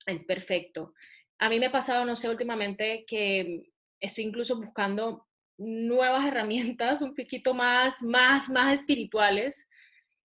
es 0.06 0.25
perfecto. 0.25 0.94
A 1.38 1.49
mí 1.49 1.58
me 1.58 1.66
ha 1.66 1.72
pasado, 1.72 2.04
no 2.04 2.16
sé, 2.16 2.28
últimamente 2.28 3.04
que 3.06 3.70
estoy 4.00 4.25
incluso 4.25 4.56
buscando 4.56 5.26
nuevas 5.58 6.26
herramientas 6.26 7.02
un 7.02 7.14
poquito 7.14 7.54
más, 7.54 8.02
más, 8.02 8.49
más 8.49 8.80
espirituales 8.80 9.68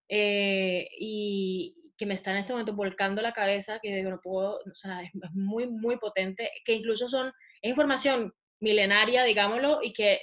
eh, 0.08 0.88
y 0.98 1.76
que 1.96 2.06
me 2.06 2.14
están 2.14 2.34
en 2.34 2.40
este 2.40 2.52
momento 2.52 2.74
volcando 2.74 3.22
la 3.22 3.32
cabeza, 3.32 3.78
que 3.80 3.94
digo, 3.94 4.10
no 4.10 4.20
puedo, 4.20 4.56
o 4.58 4.74
sea, 4.74 5.02
es, 5.02 5.10
muy, 5.32 5.66
muy 5.66 5.96
potente, 5.98 6.50
que 6.64 6.72
incluso 6.72 7.08
son, 7.08 7.32
información 7.62 8.34
milenaria, 8.60 9.24
digámoslo, 9.24 9.80
y 9.82 9.92
que 9.92 10.20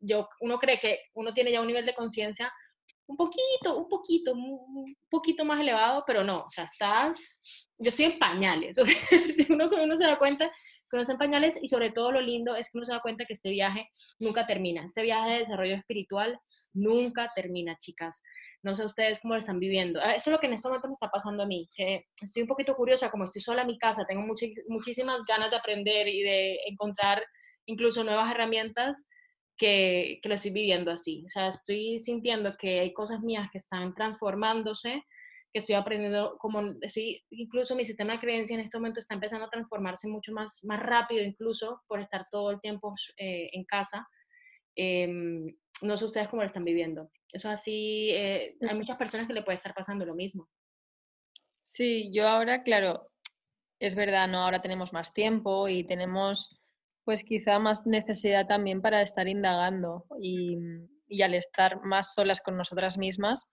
yo, 0.00 0.28
uno 0.40 0.58
cree 0.58 0.78
que 0.78 1.00
uno 1.14 1.34
tiene 1.34 1.50
ya 1.50 1.60
un 1.60 1.66
nivel 1.66 1.84
de 1.84 1.94
conciencia 1.94 2.52
un 3.08 3.16
poquito, 3.16 3.76
un 3.76 3.88
poquito, 3.88 4.32
un 4.34 4.96
poquito 5.10 5.44
más 5.44 5.60
elevado, 5.60 6.04
pero 6.06 6.22
no, 6.22 6.44
o 6.44 6.50
sea, 6.50 6.64
estás, 6.64 7.40
yo 7.78 7.88
estoy 7.88 8.04
en 8.04 8.18
pañales, 8.18 8.78
o 8.78 8.84
sea, 8.84 8.96
uno, 9.50 9.68
uno 9.82 9.96
se 9.96 10.04
da 10.04 10.18
cuenta 10.18 10.50
que 10.90 10.96
uno 10.96 11.04
en 11.08 11.18
pañales 11.18 11.58
y 11.60 11.68
sobre 11.68 11.90
todo 11.90 12.12
lo 12.12 12.20
lindo 12.20 12.54
es 12.54 12.70
que 12.70 12.78
uno 12.78 12.84
se 12.84 12.92
da 12.92 13.00
cuenta 13.00 13.24
que 13.24 13.32
este 13.32 13.50
viaje 13.50 13.88
nunca 14.18 14.46
termina, 14.46 14.84
este 14.84 15.02
viaje 15.02 15.30
de 15.30 15.38
desarrollo 15.40 15.74
espiritual 15.74 16.38
nunca 16.74 17.32
termina, 17.34 17.76
chicas. 17.78 18.22
No 18.62 18.74
sé 18.74 18.84
ustedes 18.84 19.20
cómo 19.20 19.34
lo 19.34 19.40
están 19.40 19.58
viviendo. 19.58 20.00
Ah, 20.02 20.14
eso 20.14 20.30
es 20.30 20.32
lo 20.32 20.38
que 20.38 20.46
en 20.46 20.52
este 20.52 20.68
momento 20.68 20.88
me 20.88 20.92
está 20.92 21.08
pasando 21.08 21.42
a 21.42 21.46
mí, 21.46 21.68
que 21.74 22.06
estoy 22.22 22.42
un 22.42 22.48
poquito 22.48 22.76
curiosa, 22.76 23.10
como 23.10 23.24
estoy 23.24 23.40
sola 23.40 23.62
en 23.62 23.68
mi 23.68 23.78
casa, 23.78 24.04
tengo 24.06 24.22
muchísimas 24.68 25.24
ganas 25.24 25.50
de 25.50 25.56
aprender 25.56 26.08
y 26.08 26.22
de 26.22 26.58
encontrar 26.66 27.24
incluso 27.66 28.04
nuevas 28.04 28.30
herramientas 28.30 29.06
que, 29.58 30.20
lo 30.24 30.34
estoy 30.34 30.52
viviendo 30.52 30.90
así. 30.90 31.24
O 31.26 31.28
sea, 31.28 31.48
estoy 31.48 31.98
sintiendo 31.98 32.56
que 32.56 32.80
hay 32.80 32.92
cosas 32.92 33.20
mías 33.20 33.48
que 33.50 33.58
están 33.58 33.94
transformándose, 33.94 35.04
que 35.52 35.58
estoy 35.58 35.74
aprendiendo, 35.74 36.36
como 36.38 36.62
estoy, 36.80 37.22
incluso 37.30 37.74
mi 37.74 37.84
sistema 37.84 38.14
de 38.14 38.20
creencia 38.20 38.54
en 38.54 38.60
este 38.60 38.78
momento 38.78 39.00
está 39.00 39.14
empezando 39.14 39.46
a 39.46 39.50
transformarse 39.50 40.08
mucho 40.08 40.32
más, 40.32 40.60
más 40.64 40.80
rápido, 40.80 41.22
incluso 41.22 41.82
por 41.86 42.00
estar 42.00 42.26
todo 42.30 42.50
el 42.50 42.60
tiempo 42.60 42.94
eh, 43.16 43.50
en 43.52 43.64
casa. 43.64 44.06
Em, 44.76 45.46
no 45.82 45.96
sé 45.96 46.04
ustedes 46.04 46.28
cómo 46.28 46.42
lo 46.42 46.46
están 46.46 46.64
viviendo. 46.64 47.10
Eso 47.32 47.50
así, 47.50 48.10
eh, 48.10 48.56
hay 48.66 48.76
muchas 48.76 48.96
personas 48.96 49.26
que 49.26 49.34
le 49.34 49.42
puede 49.42 49.56
estar 49.56 49.74
pasando 49.74 50.04
lo 50.04 50.14
mismo. 50.14 50.48
Sí, 51.62 52.10
yo 52.12 52.28
ahora, 52.28 52.62
claro, 52.62 53.10
es 53.80 53.94
verdad, 53.94 54.28
¿no? 54.28 54.44
Ahora 54.44 54.62
tenemos 54.62 54.92
más 54.92 55.12
tiempo 55.12 55.68
y 55.68 55.84
tenemos 55.84 56.58
pues 57.08 57.24
quizá 57.24 57.58
más 57.58 57.86
necesidad 57.86 58.46
también 58.46 58.82
para 58.82 59.00
estar 59.00 59.28
indagando 59.28 60.04
y, 60.20 60.58
al 61.22 61.32
estar 61.32 61.82
más 61.82 62.12
solas 62.12 62.42
con 62.42 62.58
nosotras 62.58 62.98
mismas, 62.98 63.50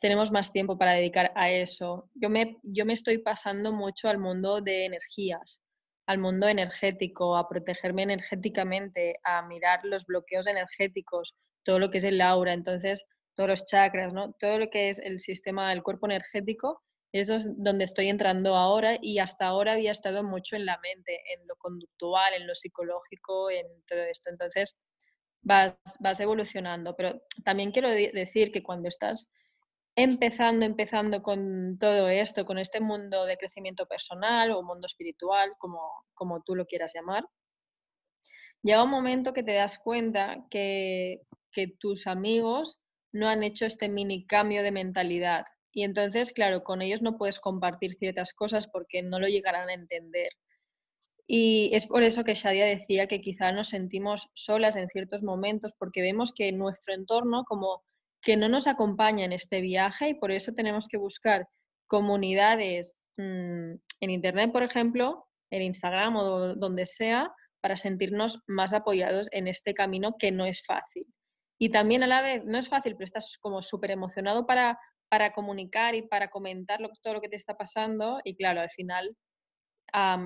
tenemos 0.00 0.32
más 0.32 0.50
tiempo 0.50 0.76
para 0.76 0.94
dedicar 0.94 1.30
a 1.36 1.48
eso. 1.48 2.10
Yo 2.14 2.30
me, 2.30 2.58
yo 2.64 2.84
me 2.84 2.94
estoy 2.94 3.18
pasando 3.18 3.72
mucho 3.72 4.08
al 4.08 4.18
mundo 4.18 4.60
de 4.60 4.86
energías, 4.86 5.62
al 6.08 6.18
mundo 6.18 6.48
energético, 6.48 7.36
a 7.36 7.48
protegerme 7.48 8.02
energéticamente, 8.02 9.20
a 9.22 9.40
mirar 9.42 9.84
los 9.84 10.04
bloqueos 10.04 10.48
energéticos, 10.48 11.36
todo 11.62 11.78
lo 11.78 11.92
que 11.92 11.98
es 11.98 12.04
el 12.04 12.20
aura, 12.20 12.54
entonces 12.54 13.06
todos 13.36 13.48
los 13.48 13.66
chakras, 13.66 14.14
¿no? 14.14 14.32
todo 14.32 14.58
lo 14.58 14.68
que 14.68 14.88
es 14.88 14.98
el 14.98 15.20
sistema 15.20 15.70
del 15.70 15.84
cuerpo 15.84 16.06
energético 16.06 16.82
eso 17.12 17.34
es 17.34 17.48
donde 17.56 17.84
estoy 17.84 18.08
entrando 18.08 18.56
ahora 18.56 18.98
y 19.00 19.18
hasta 19.18 19.46
ahora 19.46 19.72
había 19.72 19.92
estado 19.92 20.22
mucho 20.22 20.56
en 20.56 20.66
la 20.66 20.78
mente, 20.78 21.20
en 21.34 21.46
lo 21.48 21.56
conductual, 21.56 22.34
en 22.34 22.46
lo 22.46 22.54
psicológico, 22.54 23.50
en 23.50 23.66
todo 23.86 24.00
esto. 24.00 24.30
Entonces 24.30 24.82
vas, 25.42 25.76
vas 26.00 26.20
evolucionando. 26.20 26.94
Pero 26.96 27.22
también 27.44 27.72
quiero 27.72 27.90
decir 27.90 28.52
que 28.52 28.62
cuando 28.62 28.88
estás 28.88 29.32
empezando, 29.96 30.66
empezando 30.66 31.22
con 31.22 31.74
todo 31.80 32.08
esto, 32.08 32.44
con 32.44 32.58
este 32.58 32.80
mundo 32.80 33.24
de 33.24 33.38
crecimiento 33.38 33.86
personal 33.86 34.50
o 34.50 34.62
mundo 34.62 34.86
espiritual, 34.86 35.52
como, 35.58 35.80
como 36.14 36.42
tú 36.42 36.54
lo 36.54 36.66
quieras 36.66 36.92
llamar, 36.94 37.24
llega 38.62 38.84
un 38.84 38.90
momento 38.90 39.32
que 39.32 39.42
te 39.42 39.54
das 39.54 39.78
cuenta 39.78 40.44
que, 40.50 41.22
que 41.50 41.68
tus 41.78 42.06
amigos 42.06 42.80
no 43.12 43.28
han 43.28 43.42
hecho 43.42 43.64
este 43.64 43.88
mini 43.88 44.26
cambio 44.26 44.62
de 44.62 44.72
mentalidad 44.72 45.46
y 45.76 45.84
entonces, 45.84 46.32
claro, 46.32 46.64
con 46.64 46.80
ellos 46.80 47.02
no 47.02 47.18
puedes 47.18 47.38
compartir 47.38 47.96
ciertas 47.96 48.32
cosas 48.32 48.66
porque 48.66 49.02
no 49.02 49.20
lo 49.20 49.28
llegarán 49.28 49.68
a 49.68 49.74
entender. 49.74 50.30
Y 51.26 51.68
es 51.74 51.84
por 51.84 52.02
eso 52.02 52.24
que 52.24 52.32
Shadia 52.32 52.64
decía 52.64 53.08
que 53.08 53.20
quizá 53.20 53.52
nos 53.52 53.68
sentimos 53.68 54.30
solas 54.32 54.76
en 54.76 54.88
ciertos 54.88 55.22
momentos 55.22 55.74
porque 55.78 56.00
vemos 56.00 56.32
que 56.32 56.50
nuestro 56.50 56.94
entorno 56.94 57.44
como 57.44 57.84
que 58.22 58.38
no 58.38 58.48
nos 58.48 58.66
acompaña 58.66 59.26
en 59.26 59.34
este 59.34 59.60
viaje 59.60 60.08
y 60.08 60.14
por 60.14 60.30
eso 60.30 60.54
tenemos 60.54 60.88
que 60.88 60.96
buscar 60.96 61.46
comunidades 61.86 63.06
mm, 63.18 63.74
en 64.00 64.10
Internet, 64.10 64.52
por 64.52 64.62
ejemplo, 64.62 65.28
en 65.50 65.60
Instagram 65.60 66.16
o 66.16 66.54
donde 66.54 66.86
sea, 66.86 67.34
para 67.60 67.76
sentirnos 67.76 68.38
más 68.46 68.72
apoyados 68.72 69.28
en 69.30 69.46
este 69.46 69.74
camino 69.74 70.16
que 70.18 70.32
no 70.32 70.46
es 70.46 70.64
fácil. 70.64 71.04
Y 71.58 71.68
también 71.68 72.02
a 72.02 72.06
la 72.06 72.22
vez, 72.22 72.46
no 72.46 72.56
es 72.56 72.70
fácil, 72.70 72.94
pero 72.94 73.04
estás 73.04 73.36
como 73.42 73.60
súper 73.60 73.90
emocionado 73.90 74.46
para 74.46 74.78
para 75.08 75.32
comunicar 75.32 75.94
y 75.94 76.02
para 76.02 76.28
comentar 76.28 76.80
todo 77.02 77.14
lo 77.14 77.20
que 77.20 77.28
te 77.28 77.36
está 77.36 77.56
pasando. 77.56 78.20
Y 78.24 78.36
claro, 78.36 78.60
al 78.60 78.70
final 78.70 79.16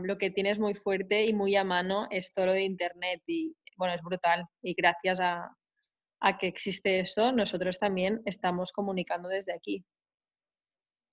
lo 0.02 0.18
que 0.18 0.30
tienes 0.30 0.58
muy 0.58 0.74
fuerte 0.74 1.24
y 1.24 1.32
muy 1.32 1.54
a 1.56 1.64
mano 1.64 2.06
es 2.10 2.32
todo 2.32 2.46
lo 2.46 2.52
de 2.52 2.62
Internet 2.62 3.22
y 3.26 3.54
bueno, 3.76 3.94
es 3.94 4.02
brutal. 4.02 4.44
Y 4.62 4.74
gracias 4.74 5.20
a, 5.20 5.56
a 6.20 6.38
que 6.38 6.46
existe 6.46 7.00
eso, 7.00 7.32
nosotros 7.32 7.78
también 7.78 8.20
estamos 8.24 8.72
comunicando 8.72 9.28
desde 9.28 9.54
aquí. 9.54 9.84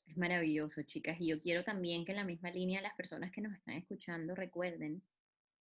Es 0.05 0.17
maravilloso, 0.17 0.83
chicas. 0.83 1.17
Y 1.19 1.27
yo 1.27 1.41
quiero 1.41 1.63
también 1.63 2.05
que 2.05 2.11
en 2.11 2.17
la 2.17 2.23
misma 2.23 2.51
línea 2.51 2.81
las 2.81 2.95
personas 2.95 3.31
que 3.31 3.41
nos 3.41 3.53
están 3.53 3.75
escuchando 3.75 4.35
recuerden 4.35 5.01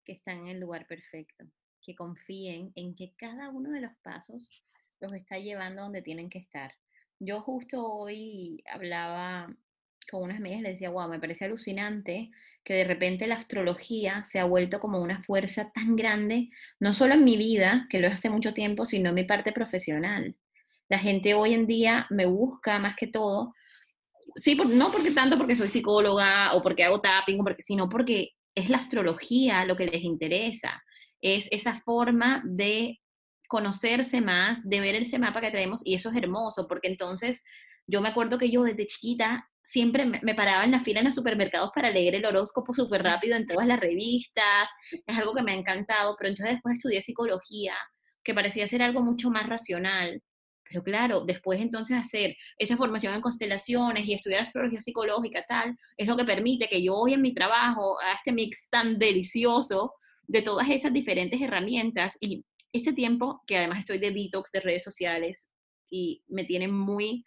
que 0.04 0.14
están 0.14 0.40
en 0.40 0.48
el 0.48 0.60
lugar 0.60 0.88
perfecto, 0.88 1.46
que 1.82 1.96
confíen 1.96 2.72
en 2.76 2.96
que 2.96 3.14
cada 3.18 3.50
uno 3.50 3.72
de 3.72 3.82
los 3.82 3.92
pasos 4.04 4.52
los 5.00 5.14
está 5.14 5.38
llevando 5.38 5.84
donde 5.84 6.02
tienen 6.02 6.30
que 6.30 6.40
estar. 6.40 6.74
Yo 7.20 7.42
justo 7.42 7.86
hoy 7.86 8.64
hablaba 8.72 9.56
con 10.10 10.24
unas 10.24 10.40
y 10.40 10.62
les 10.62 10.74
decía, 10.74 10.90
wow, 10.90 11.08
me 11.08 11.20
parece 11.20 11.46
alucinante 11.46 12.30
que 12.64 12.74
de 12.74 12.84
repente 12.84 13.28
la 13.28 13.36
astrología 13.36 14.24
se 14.26 14.40
ha 14.40 14.46
vuelto 14.46 14.80
como 14.80 15.02
una 15.02 15.24
fuerza 15.24 15.72
tan 15.72 15.96
grande, 15.96 16.50
no 16.80 16.94
solo 16.94 17.14
en 17.14 17.24
mi 17.24 17.38
vida, 17.38 17.88
que 17.90 18.00
lo 18.00 18.08
es 18.08 18.14
hace 18.14 18.30
mucho 18.30 18.54
tiempo, 18.54 18.86
sino 18.86 19.10
en 19.10 19.16
mi 19.16 19.24
parte 19.24 19.52
profesional. 19.52 20.36
La 20.90 21.00
gente 21.00 21.34
hoy 21.34 21.54
en 21.54 21.68
día 21.68 22.06
me 22.10 22.26
busca 22.26 22.80
más 22.80 22.96
que 22.96 23.08
todo, 23.08 23.54
sí, 24.36 24.56
no 24.56 24.92
porque 24.92 25.12
tanto 25.12 25.38
porque 25.38 25.56
soy 25.56 25.70
psicóloga 25.70 26.54
o 26.54 26.62
porque 26.62 26.84
hago 26.84 27.02
tapping, 27.02 27.44
porque, 27.44 27.62
sino 27.62 27.90
porque 27.90 28.32
es 28.56 28.70
la 28.70 28.78
astrología 28.78 29.66
lo 29.66 29.76
que 29.76 29.88
les 29.88 30.04
interesa, 30.04 30.84
es 31.22 31.48
esa 31.52 31.82
forma 31.82 32.44
de 32.46 33.00
conocerse 33.48 34.22
más, 34.22 34.68
de 34.68 34.80
ver 34.80 34.96
ese 34.96 35.20
mapa 35.20 35.42
que 35.42 35.52
traemos 35.52 35.82
y 35.86 35.96
eso 35.96 36.10
es 36.10 36.16
hermoso, 36.18 36.68
porque 36.68 36.88
entonces 36.88 37.44
yo 37.88 38.02
me 38.02 38.10
acuerdo 38.10 38.38
que 38.38 38.50
yo 38.50 38.64
desde 38.64 38.88
chiquita 38.88 39.48
siempre 39.64 40.06
me, 40.06 40.36
paraba 40.36 40.64
en 40.64 40.72
la 40.72 40.80
fila 40.80 41.00
en 41.00 41.08
los 41.08 41.16
supermercados 41.16 41.72
para 41.74 41.90
leer 41.90 42.16
el 42.16 42.26
horóscopo 42.26 42.74
súper 42.74 43.04
rápido 43.04 43.36
en 43.36 43.48
todas 43.48 43.68
las 43.68 43.80
revistas, 43.80 44.70
es 44.92 45.18
algo 45.18 45.34
que 45.34 45.42
me 45.42 45.52
ha 45.52 45.56
encantado, 45.56 46.16
pero 46.18 46.30
entonces 46.30 46.56
después 46.56 46.76
estudié 46.78 47.02
psicología, 47.02 47.76
que 48.24 48.34
parecía 48.34 48.68
ser 48.68 48.84
algo 48.84 49.02
mucho 49.02 49.30
más 49.30 49.48
racional. 49.48 50.22
Pero 50.68 50.84
claro, 50.84 51.26
después 51.26 51.62
entonces 51.62 51.96
hacer 51.96 52.36
esa 52.58 52.76
formación 52.76 53.14
en 53.14 53.22
constelaciones 53.22 54.06
y 54.06 54.14
estudiar 54.14 54.44
astrología 54.44 54.82
psicológica, 54.82 55.44
tal, 55.48 55.76
es 55.96 56.08
lo 56.08 56.18
que 56.18 56.26
permite 56.26 56.68
que 56.68 56.84
yo 56.84 56.96
hoy 56.96 57.14
en 57.14 57.22
mi 57.22 57.34
trabajo 57.34 58.00
a 58.02 58.14
este 58.14 58.32
mix 58.32 58.68
tan 58.70 58.98
delicioso 58.98 59.94
de 60.28 60.42
todas 60.42 60.70
esas 60.70 60.92
diferentes 60.92 61.40
herramientas 61.40 62.18
y 62.20 62.44
este 62.78 62.94
tiempo, 62.94 63.42
que 63.48 63.58
además 63.58 63.80
estoy 63.80 64.00
de 64.00 64.12
detox 64.12 64.52
de 64.52 64.60
redes 64.60 64.84
sociales 64.84 65.54
y 65.90 66.24
me 66.28 66.44
tiene 66.44 66.68
muy 66.68 67.24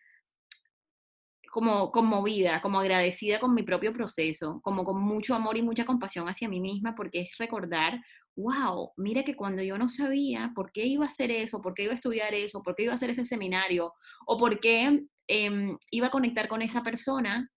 como 1.50 1.90
conmovida, 1.90 2.60
como 2.60 2.78
agradecida 2.78 3.40
con 3.40 3.54
mi 3.54 3.62
propio 3.62 3.92
proceso, 3.92 4.60
como 4.62 4.84
con 4.84 5.00
mucho 5.00 5.34
amor 5.34 5.56
y 5.56 5.62
mucha 5.62 5.86
compasión 5.86 6.28
hacia 6.28 6.48
mí 6.48 6.60
misma, 6.60 6.94
porque 6.94 7.22
es 7.22 7.30
recordar, 7.38 8.00
wow, 8.36 8.92
mira 8.96 9.24
que 9.24 9.34
cuando 9.34 9.62
yo 9.62 9.78
no 9.78 9.88
sabía 9.88 10.52
por 10.54 10.72
qué 10.72 10.86
iba 10.86 11.04
a 11.04 11.08
hacer 11.08 11.30
eso, 11.30 11.60
por 11.60 11.74
qué 11.74 11.84
iba 11.84 11.92
a 11.92 11.96
estudiar 11.96 12.34
eso, 12.34 12.62
por 12.62 12.74
qué 12.74 12.84
iba 12.84 12.92
a 12.92 12.96
hacer 12.96 13.10
ese 13.10 13.24
seminario, 13.24 13.94
o 14.26 14.36
por 14.36 14.60
qué 14.60 15.06
em, 15.26 15.78
iba 15.90 16.08
a 16.08 16.10
conectar 16.10 16.48
con 16.48 16.62
esa 16.62 16.82
persona, 16.82 17.50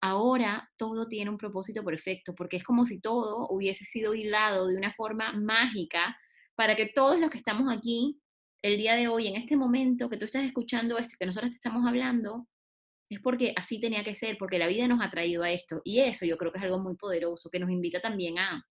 ahora 0.00 0.70
todo 0.76 1.08
tiene 1.08 1.30
un 1.30 1.38
propósito 1.38 1.84
perfecto, 1.84 2.34
porque 2.34 2.56
es 2.56 2.64
como 2.64 2.86
si 2.86 3.00
todo 3.00 3.46
hubiese 3.50 3.84
sido 3.84 4.14
hilado 4.14 4.68
de 4.68 4.76
una 4.76 4.92
forma 4.92 5.32
mágica 5.32 6.16
para 6.54 6.74
que 6.76 6.86
todos 6.86 7.18
los 7.18 7.30
que 7.30 7.38
estamos 7.38 7.72
aquí 7.72 8.18
el 8.62 8.78
día 8.78 8.94
de 8.94 9.08
hoy, 9.08 9.26
en 9.26 9.36
este 9.36 9.56
momento 9.56 10.08
que 10.08 10.16
tú 10.16 10.24
estás 10.24 10.44
escuchando 10.44 10.96
esto, 10.98 11.16
que 11.18 11.26
nosotros 11.26 11.50
te 11.50 11.56
estamos 11.56 11.86
hablando, 11.86 12.46
es 13.10 13.20
porque 13.20 13.52
así 13.56 13.80
tenía 13.80 14.04
que 14.04 14.14
ser, 14.14 14.38
porque 14.38 14.58
la 14.58 14.68
vida 14.68 14.86
nos 14.88 15.00
ha 15.02 15.10
traído 15.10 15.42
a 15.42 15.50
esto. 15.50 15.82
Y 15.84 16.00
eso 16.00 16.24
yo 16.24 16.36
creo 16.36 16.52
que 16.52 16.58
es 16.58 16.64
algo 16.64 16.78
muy 16.78 16.96
poderoso, 16.96 17.50
que 17.50 17.58
nos 17.58 17.70
invita 17.70 18.00
también 18.00 18.38
a, 18.38 18.64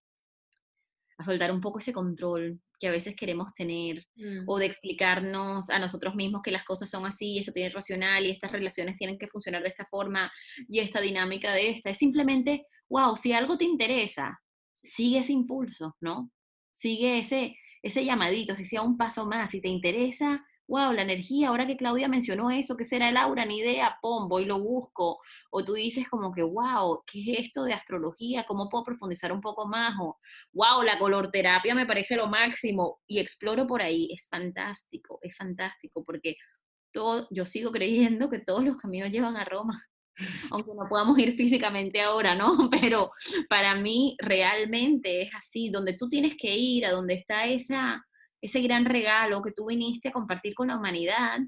a 1.17 1.23
soltar 1.23 1.51
un 1.51 1.61
poco 1.61 1.79
ese 1.79 1.93
control 1.93 2.59
que 2.79 2.87
a 2.87 2.91
veces 2.91 3.15
queremos 3.15 3.53
tener, 3.53 4.03
mm. 4.15 4.43
o 4.47 4.57
de 4.57 4.65
explicarnos 4.65 5.69
a 5.69 5.77
nosotros 5.77 6.15
mismos 6.15 6.41
que 6.41 6.49
las 6.49 6.65
cosas 6.65 6.89
son 6.89 7.05
así, 7.05 7.37
esto 7.37 7.51
tiene 7.51 7.69
racional, 7.69 8.25
y 8.25 8.31
estas 8.31 8.51
relaciones 8.51 8.95
tienen 8.95 9.19
que 9.19 9.27
funcionar 9.27 9.61
de 9.61 9.69
esta 9.69 9.85
forma, 9.85 10.31
y 10.67 10.79
esta 10.79 10.99
dinámica 10.99 11.53
de 11.53 11.69
esta. 11.69 11.91
Es 11.91 11.99
simplemente, 11.99 12.65
wow, 12.89 13.15
si 13.15 13.33
algo 13.33 13.57
te 13.57 13.65
interesa, 13.65 14.39
sigue 14.81 15.19
ese 15.19 15.33
impulso, 15.33 15.95
¿no? 16.01 16.31
Sigue 16.71 17.19
ese, 17.19 17.55
ese 17.81 18.05
llamadito, 18.05 18.55
si 18.55 18.65
sea 18.65 18.81
un 18.81 18.97
paso 18.97 19.25
más, 19.25 19.51
si 19.51 19.61
te 19.61 19.69
interesa, 19.69 20.45
wow, 20.71 20.93
la 20.93 21.01
energía, 21.01 21.49
ahora 21.49 21.67
que 21.67 21.75
Claudia 21.75 22.07
mencionó 22.07 22.49
eso, 22.49 22.77
¿qué 22.77 22.85
será 22.85 23.09
el 23.09 23.17
aura? 23.17 23.45
Ni 23.45 23.57
idea, 23.59 23.97
pum, 24.01 24.29
voy 24.29 24.45
lo 24.45 24.59
busco. 24.59 25.19
O 25.51 25.65
tú 25.65 25.73
dices 25.73 26.07
como 26.09 26.31
que, 26.31 26.43
wow, 26.43 27.03
¿qué 27.05 27.19
es 27.19 27.39
esto 27.39 27.65
de 27.65 27.73
astrología? 27.73 28.45
¿Cómo 28.45 28.69
puedo 28.69 28.85
profundizar 28.85 29.33
un 29.33 29.41
poco 29.41 29.67
más? 29.67 29.95
O, 29.99 30.17
wow, 30.53 30.81
la 30.83 30.97
color 30.97 31.29
terapia 31.29 31.75
me 31.75 31.85
parece 31.85 32.15
lo 32.15 32.27
máximo. 32.27 33.01
Y 33.05 33.19
exploro 33.19 33.67
por 33.67 33.81
ahí. 33.81 34.09
Es 34.13 34.29
fantástico, 34.29 35.19
es 35.21 35.35
fantástico, 35.35 36.05
porque 36.05 36.35
todo, 36.93 37.27
yo 37.31 37.45
sigo 37.45 37.71
creyendo 37.71 38.29
que 38.29 38.39
todos 38.39 38.63
los 38.63 38.77
caminos 38.77 39.11
llevan 39.11 39.35
a 39.35 39.43
Roma 39.43 39.77
aunque 40.51 40.71
no 40.75 40.87
podamos 40.89 41.17
ir 41.19 41.35
físicamente 41.35 42.01
ahora, 42.01 42.35
¿no? 42.35 42.69
Pero 42.71 43.11
para 43.49 43.75
mí 43.75 44.15
realmente 44.19 45.21
es 45.21 45.35
así, 45.35 45.69
donde 45.69 45.97
tú 45.97 46.09
tienes 46.09 46.35
que 46.37 46.55
ir, 46.55 46.85
a 46.85 46.91
donde 46.91 47.15
está 47.15 47.45
esa, 47.45 48.05
ese 48.41 48.61
gran 48.61 48.85
regalo 48.85 49.41
que 49.41 49.51
tú 49.51 49.67
viniste 49.67 50.09
a 50.09 50.13
compartir 50.13 50.53
con 50.53 50.67
la 50.67 50.77
humanidad, 50.77 51.39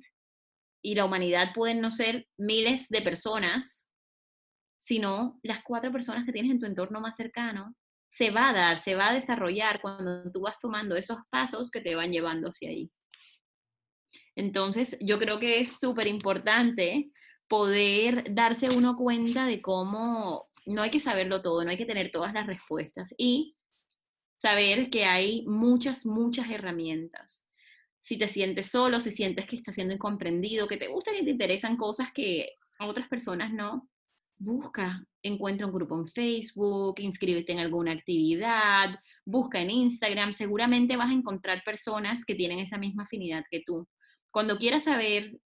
y 0.83 0.95
la 0.95 1.05
humanidad 1.05 1.53
pueden 1.53 1.79
no 1.79 1.89
ser 1.89 2.27
miles 2.37 2.89
de 2.89 3.01
personas, 3.01 3.89
sino 4.77 5.39
las 5.41 5.63
cuatro 5.63 5.91
personas 5.91 6.25
que 6.25 6.33
tienes 6.33 6.51
en 6.51 6.59
tu 6.59 6.65
entorno 6.65 6.99
más 6.99 7.15
cercano, 7.15 7.73
se 8.09 8.29
va 8.29 8.49
a 8.49 8.53
dar, 8.53 8.77
se 8.77 8.93
va 8.93 9.09
a 9.09 9.13
desarrollar 9.13 9.81
cuando 9.81 10.29
tú 10.29 10.41
vas 10.41 10.59
tomando 10.59 10.95
esos 10.95 11.17
pasos 11.31 11.71
que 11.71 11.81
te 11.81 11.95
van 11.95 12.11
llevando 12.11 12.49
hacia 12.49 12.69
ahí. 12.69 12.91
Entonces, 14.35 14.97
yo 14.99 15.17
creo 15.19 15.39
que 15.39 15.61
es 15.61 15.79
súper 15.79 16.05
importante 16.07 17.11
poder 17.53 18.33
darse 18.33 18.75
uno 18.75 18.95
cuenta 18.95 19.45
de 19.45 19.61
cómo 19.61 20.49
no 20.65 20.81
hay 20.81 20.89
que 20.89 20.99
saberlo 20.99 21.43
todo, 21.43 21.63
no 21.63 21.69
hay 21.69 21.77
que 21.77 21.85
tener 21.85 22.09
todas 22.09 22.33
las 22.33 22.47
respuestas 22.47 23.13
y 23.15 23.55
saber 24.37 24.89
que 24.89 25.05
hay 25.05 25.45
muchas, 25.45 26.07
muchas 26.07 26.49
herramientas. 26.49 27.47
Si 27.99 28.17
te 28.17 28.27
sientes 28.27 28.71
solo, 28.71 28.99
si 28.99 29.11
sientes 29.11 29.45
que 29.45 29.55
estás 29.55 29.75
siendo 29.75 29.93
incomprendido, 29.93 30.67
que 30.67 30.77
te 30.77 30.87
gustan 30.87 31.13
y 31.13 31.25
te 31.25 31.29
interesan 31.29 31.77
cosas 31.77 32.11
que 32.11 32.53
a 32.79 32.87
otras 32.87 33.07
personas 33.07 33.53
no, 33.53 33.87
busca, 34.35 35.05
encuentra 35.21 35.67
un 35.67 35.73
grupo 35.73 35.95
en 35.95 36.07
Facebook, 36.07 36.95
inscríbete 37.01 37.51
en 37.51 37.59
alguna 37.59 37.91
actividad, 37.91 38.99
busca 39.25 39.61
en 39.61 39.69
Instagram, 39.69 40.33
seguramente 40.33 40.97
vas 40.97 41.11
a 41.11 41.13
encontrar 41.13 41.61
personas 41.63 42.25
que 42.25 42.33
tienen 42.33 42.57
esa 42.57 42.79
misma 42.79 43.03
afinidad 43.03 43.43
que 43.47 43.61
tú. 43.63 43.87
Cuando 44.31 44.57
quieras 44.57 44.85
saber, 44.85 45.39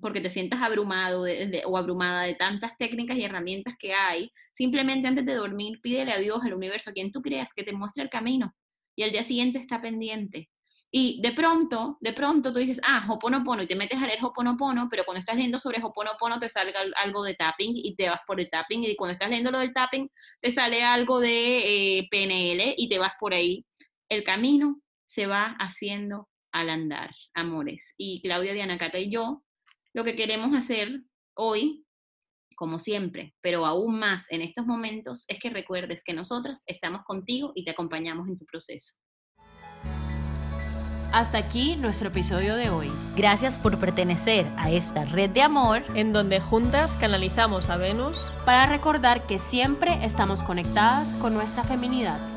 porque 0.00 0.20
te 0.20 0.30
sientas 0.30 0.62
abrumado 0.62 1.24
o 1.66 1.78
abrumada 1.78 2.22
de 2.22 2.34
tantas 2.34 2.76
técnicas 2.76 3.16
y 3.16 3.24
herramientas 3.24 3.74
que 3.78 3.94
hay, 3.94 4.30
simplemente 4.52 5.08
antes 5.08 5.26
de 5.26 5.34
dormir 5.34 5.80
pídele 5.82 6.12
a 6.12 6.18
Dios, 6.18 6.42
al 6.44 6.54
universo, 6.54 6.90
a 6.90 6.92
quien 6.92 7.12
tú 7.12 7.22
creas 7.22 7.52
que 7.54 7.62
te 7.62 7.72
muestre 7.72 8.02
el 8.02 8.10
camino 8.10 8.54
y 8.96 9.02
al 9.02 9.12
día 9.12 9.22
siguiente 9.22 9.58
está 9.58 9.80
pendiente. 9.80 10.48
Y 10.90 11.20
de 11.20 11.32
pronto, 11.32 11.98
de 12.00 12.12
pronto 12.12 12.52
tú 12.52 12.58
dices, 12.58 12.80
ah, 12.84 13.06
Hoponopono, 13.08 13.62
y 13.62 13.66
te 13.66 13.76
metes 13.76 14.00
a 14.00 14.06
leer 14.06 14.20
Hoponopono, 14.22 14.88
pero 14.90 15.04
cuando 15.04 15.18
estás 15.18 15.36
leyendo 15.36 15.58
sobre 15.58 15.82
Hoponopono 15.82 16.38
te 16.38 16.48
sale 16.48 16.72
algo 17.02 17.22
de 17.24 17.34
tapping 17.34 17.72
y 17.74 17.94
te 17.96 18.08
vas 18.08 18.20
por 18.26 18.40
el 18.40 18.48
tapping, 18.48 18.84
y 18.84 18.96
cuando 18.96 19.12
estás 19.12 19.28
leyendo 19.28 19.50
lo 19.50 19.58
del 19.58 19.72
tapping 19.72 20.08
te 20.40 20.50
sale 20.50 20.82
algo 20.82 21.20
de 21.20 21.98
eh, 21.98 22.08
PNL 22.10 22.74
y 22.76 22.88
te 22.88 22.98
vas 22.98 23.12
por 23.18 23.34
ahí. 23.34 23.66
El 24.08 24.22
camino 24.22 24.80
se 25.04 25.26
va 25.26 25.56
haciendo 25.58 26.28
al 26.52 26.70
andar, 26.70 27.10
amores. 27.34 27.94
Y 27.98 28.22
Claudia, 28.22 28.54
Diana 28.54 28.78
Cata 28.78 28.98
y 28.98 29.10
yo, 29.10 29.42
lo 29.96 30.04
que 30.04 30.14
queremos 30.14 30.54
hacer 30.54 31.00
hoy, 31.34 31.86
como 32.54 32.78
siempre, 32.78 33.34
pero 33.40 33.64
aún 33.64 33.98
más 33.98 34.30
en 34.30 34.42
estos 34.42 34.66
momentos, 34.66 35.24
es 35.26 35.38
que 35.38 35.48
recuerdes 35.48 36.04
que 36.04 36.12
nosotras 36.12 36.62
estamos 36.66 37.00
contigo 37.04 37.52
y 37.54 37.64
te 37.64 37.70
acompañamos 37.70 38.28
en 38.28 38.36
tu 38.36 38.44
proceso. 38.44 38.96
Hasta 41.14 41.38
aquí 41.38 41.76
nuestro 41.76 42.08
episodio 42.08 42.56
de 42.56 42.68
hoy. 42.68 42.90
Gracias 43.16 43.58
por 43.58 43.80
pertenecer 43.80 44.44
a 44.58 44.70
esta 44.70 45.06
red 45.06 45.30
de 45.30 45.40
amor 45.40 45.82
en 45.94 46.12
donde 46.12 46.40
juntas 46.40 46.94
canalizamos 46.96 47.70
a 47.70 47.78
Venus 47.78 48.30
para 48.44 48.66
recordar 48.66 49.26
que 49.26 49.38
siempre 49.38 50.04
estamos 50.04 50.42
conectadas 50.42 51.14
con 51.14 51.32
nuestra 51.32 51.64
feminidad. 51.64 52.35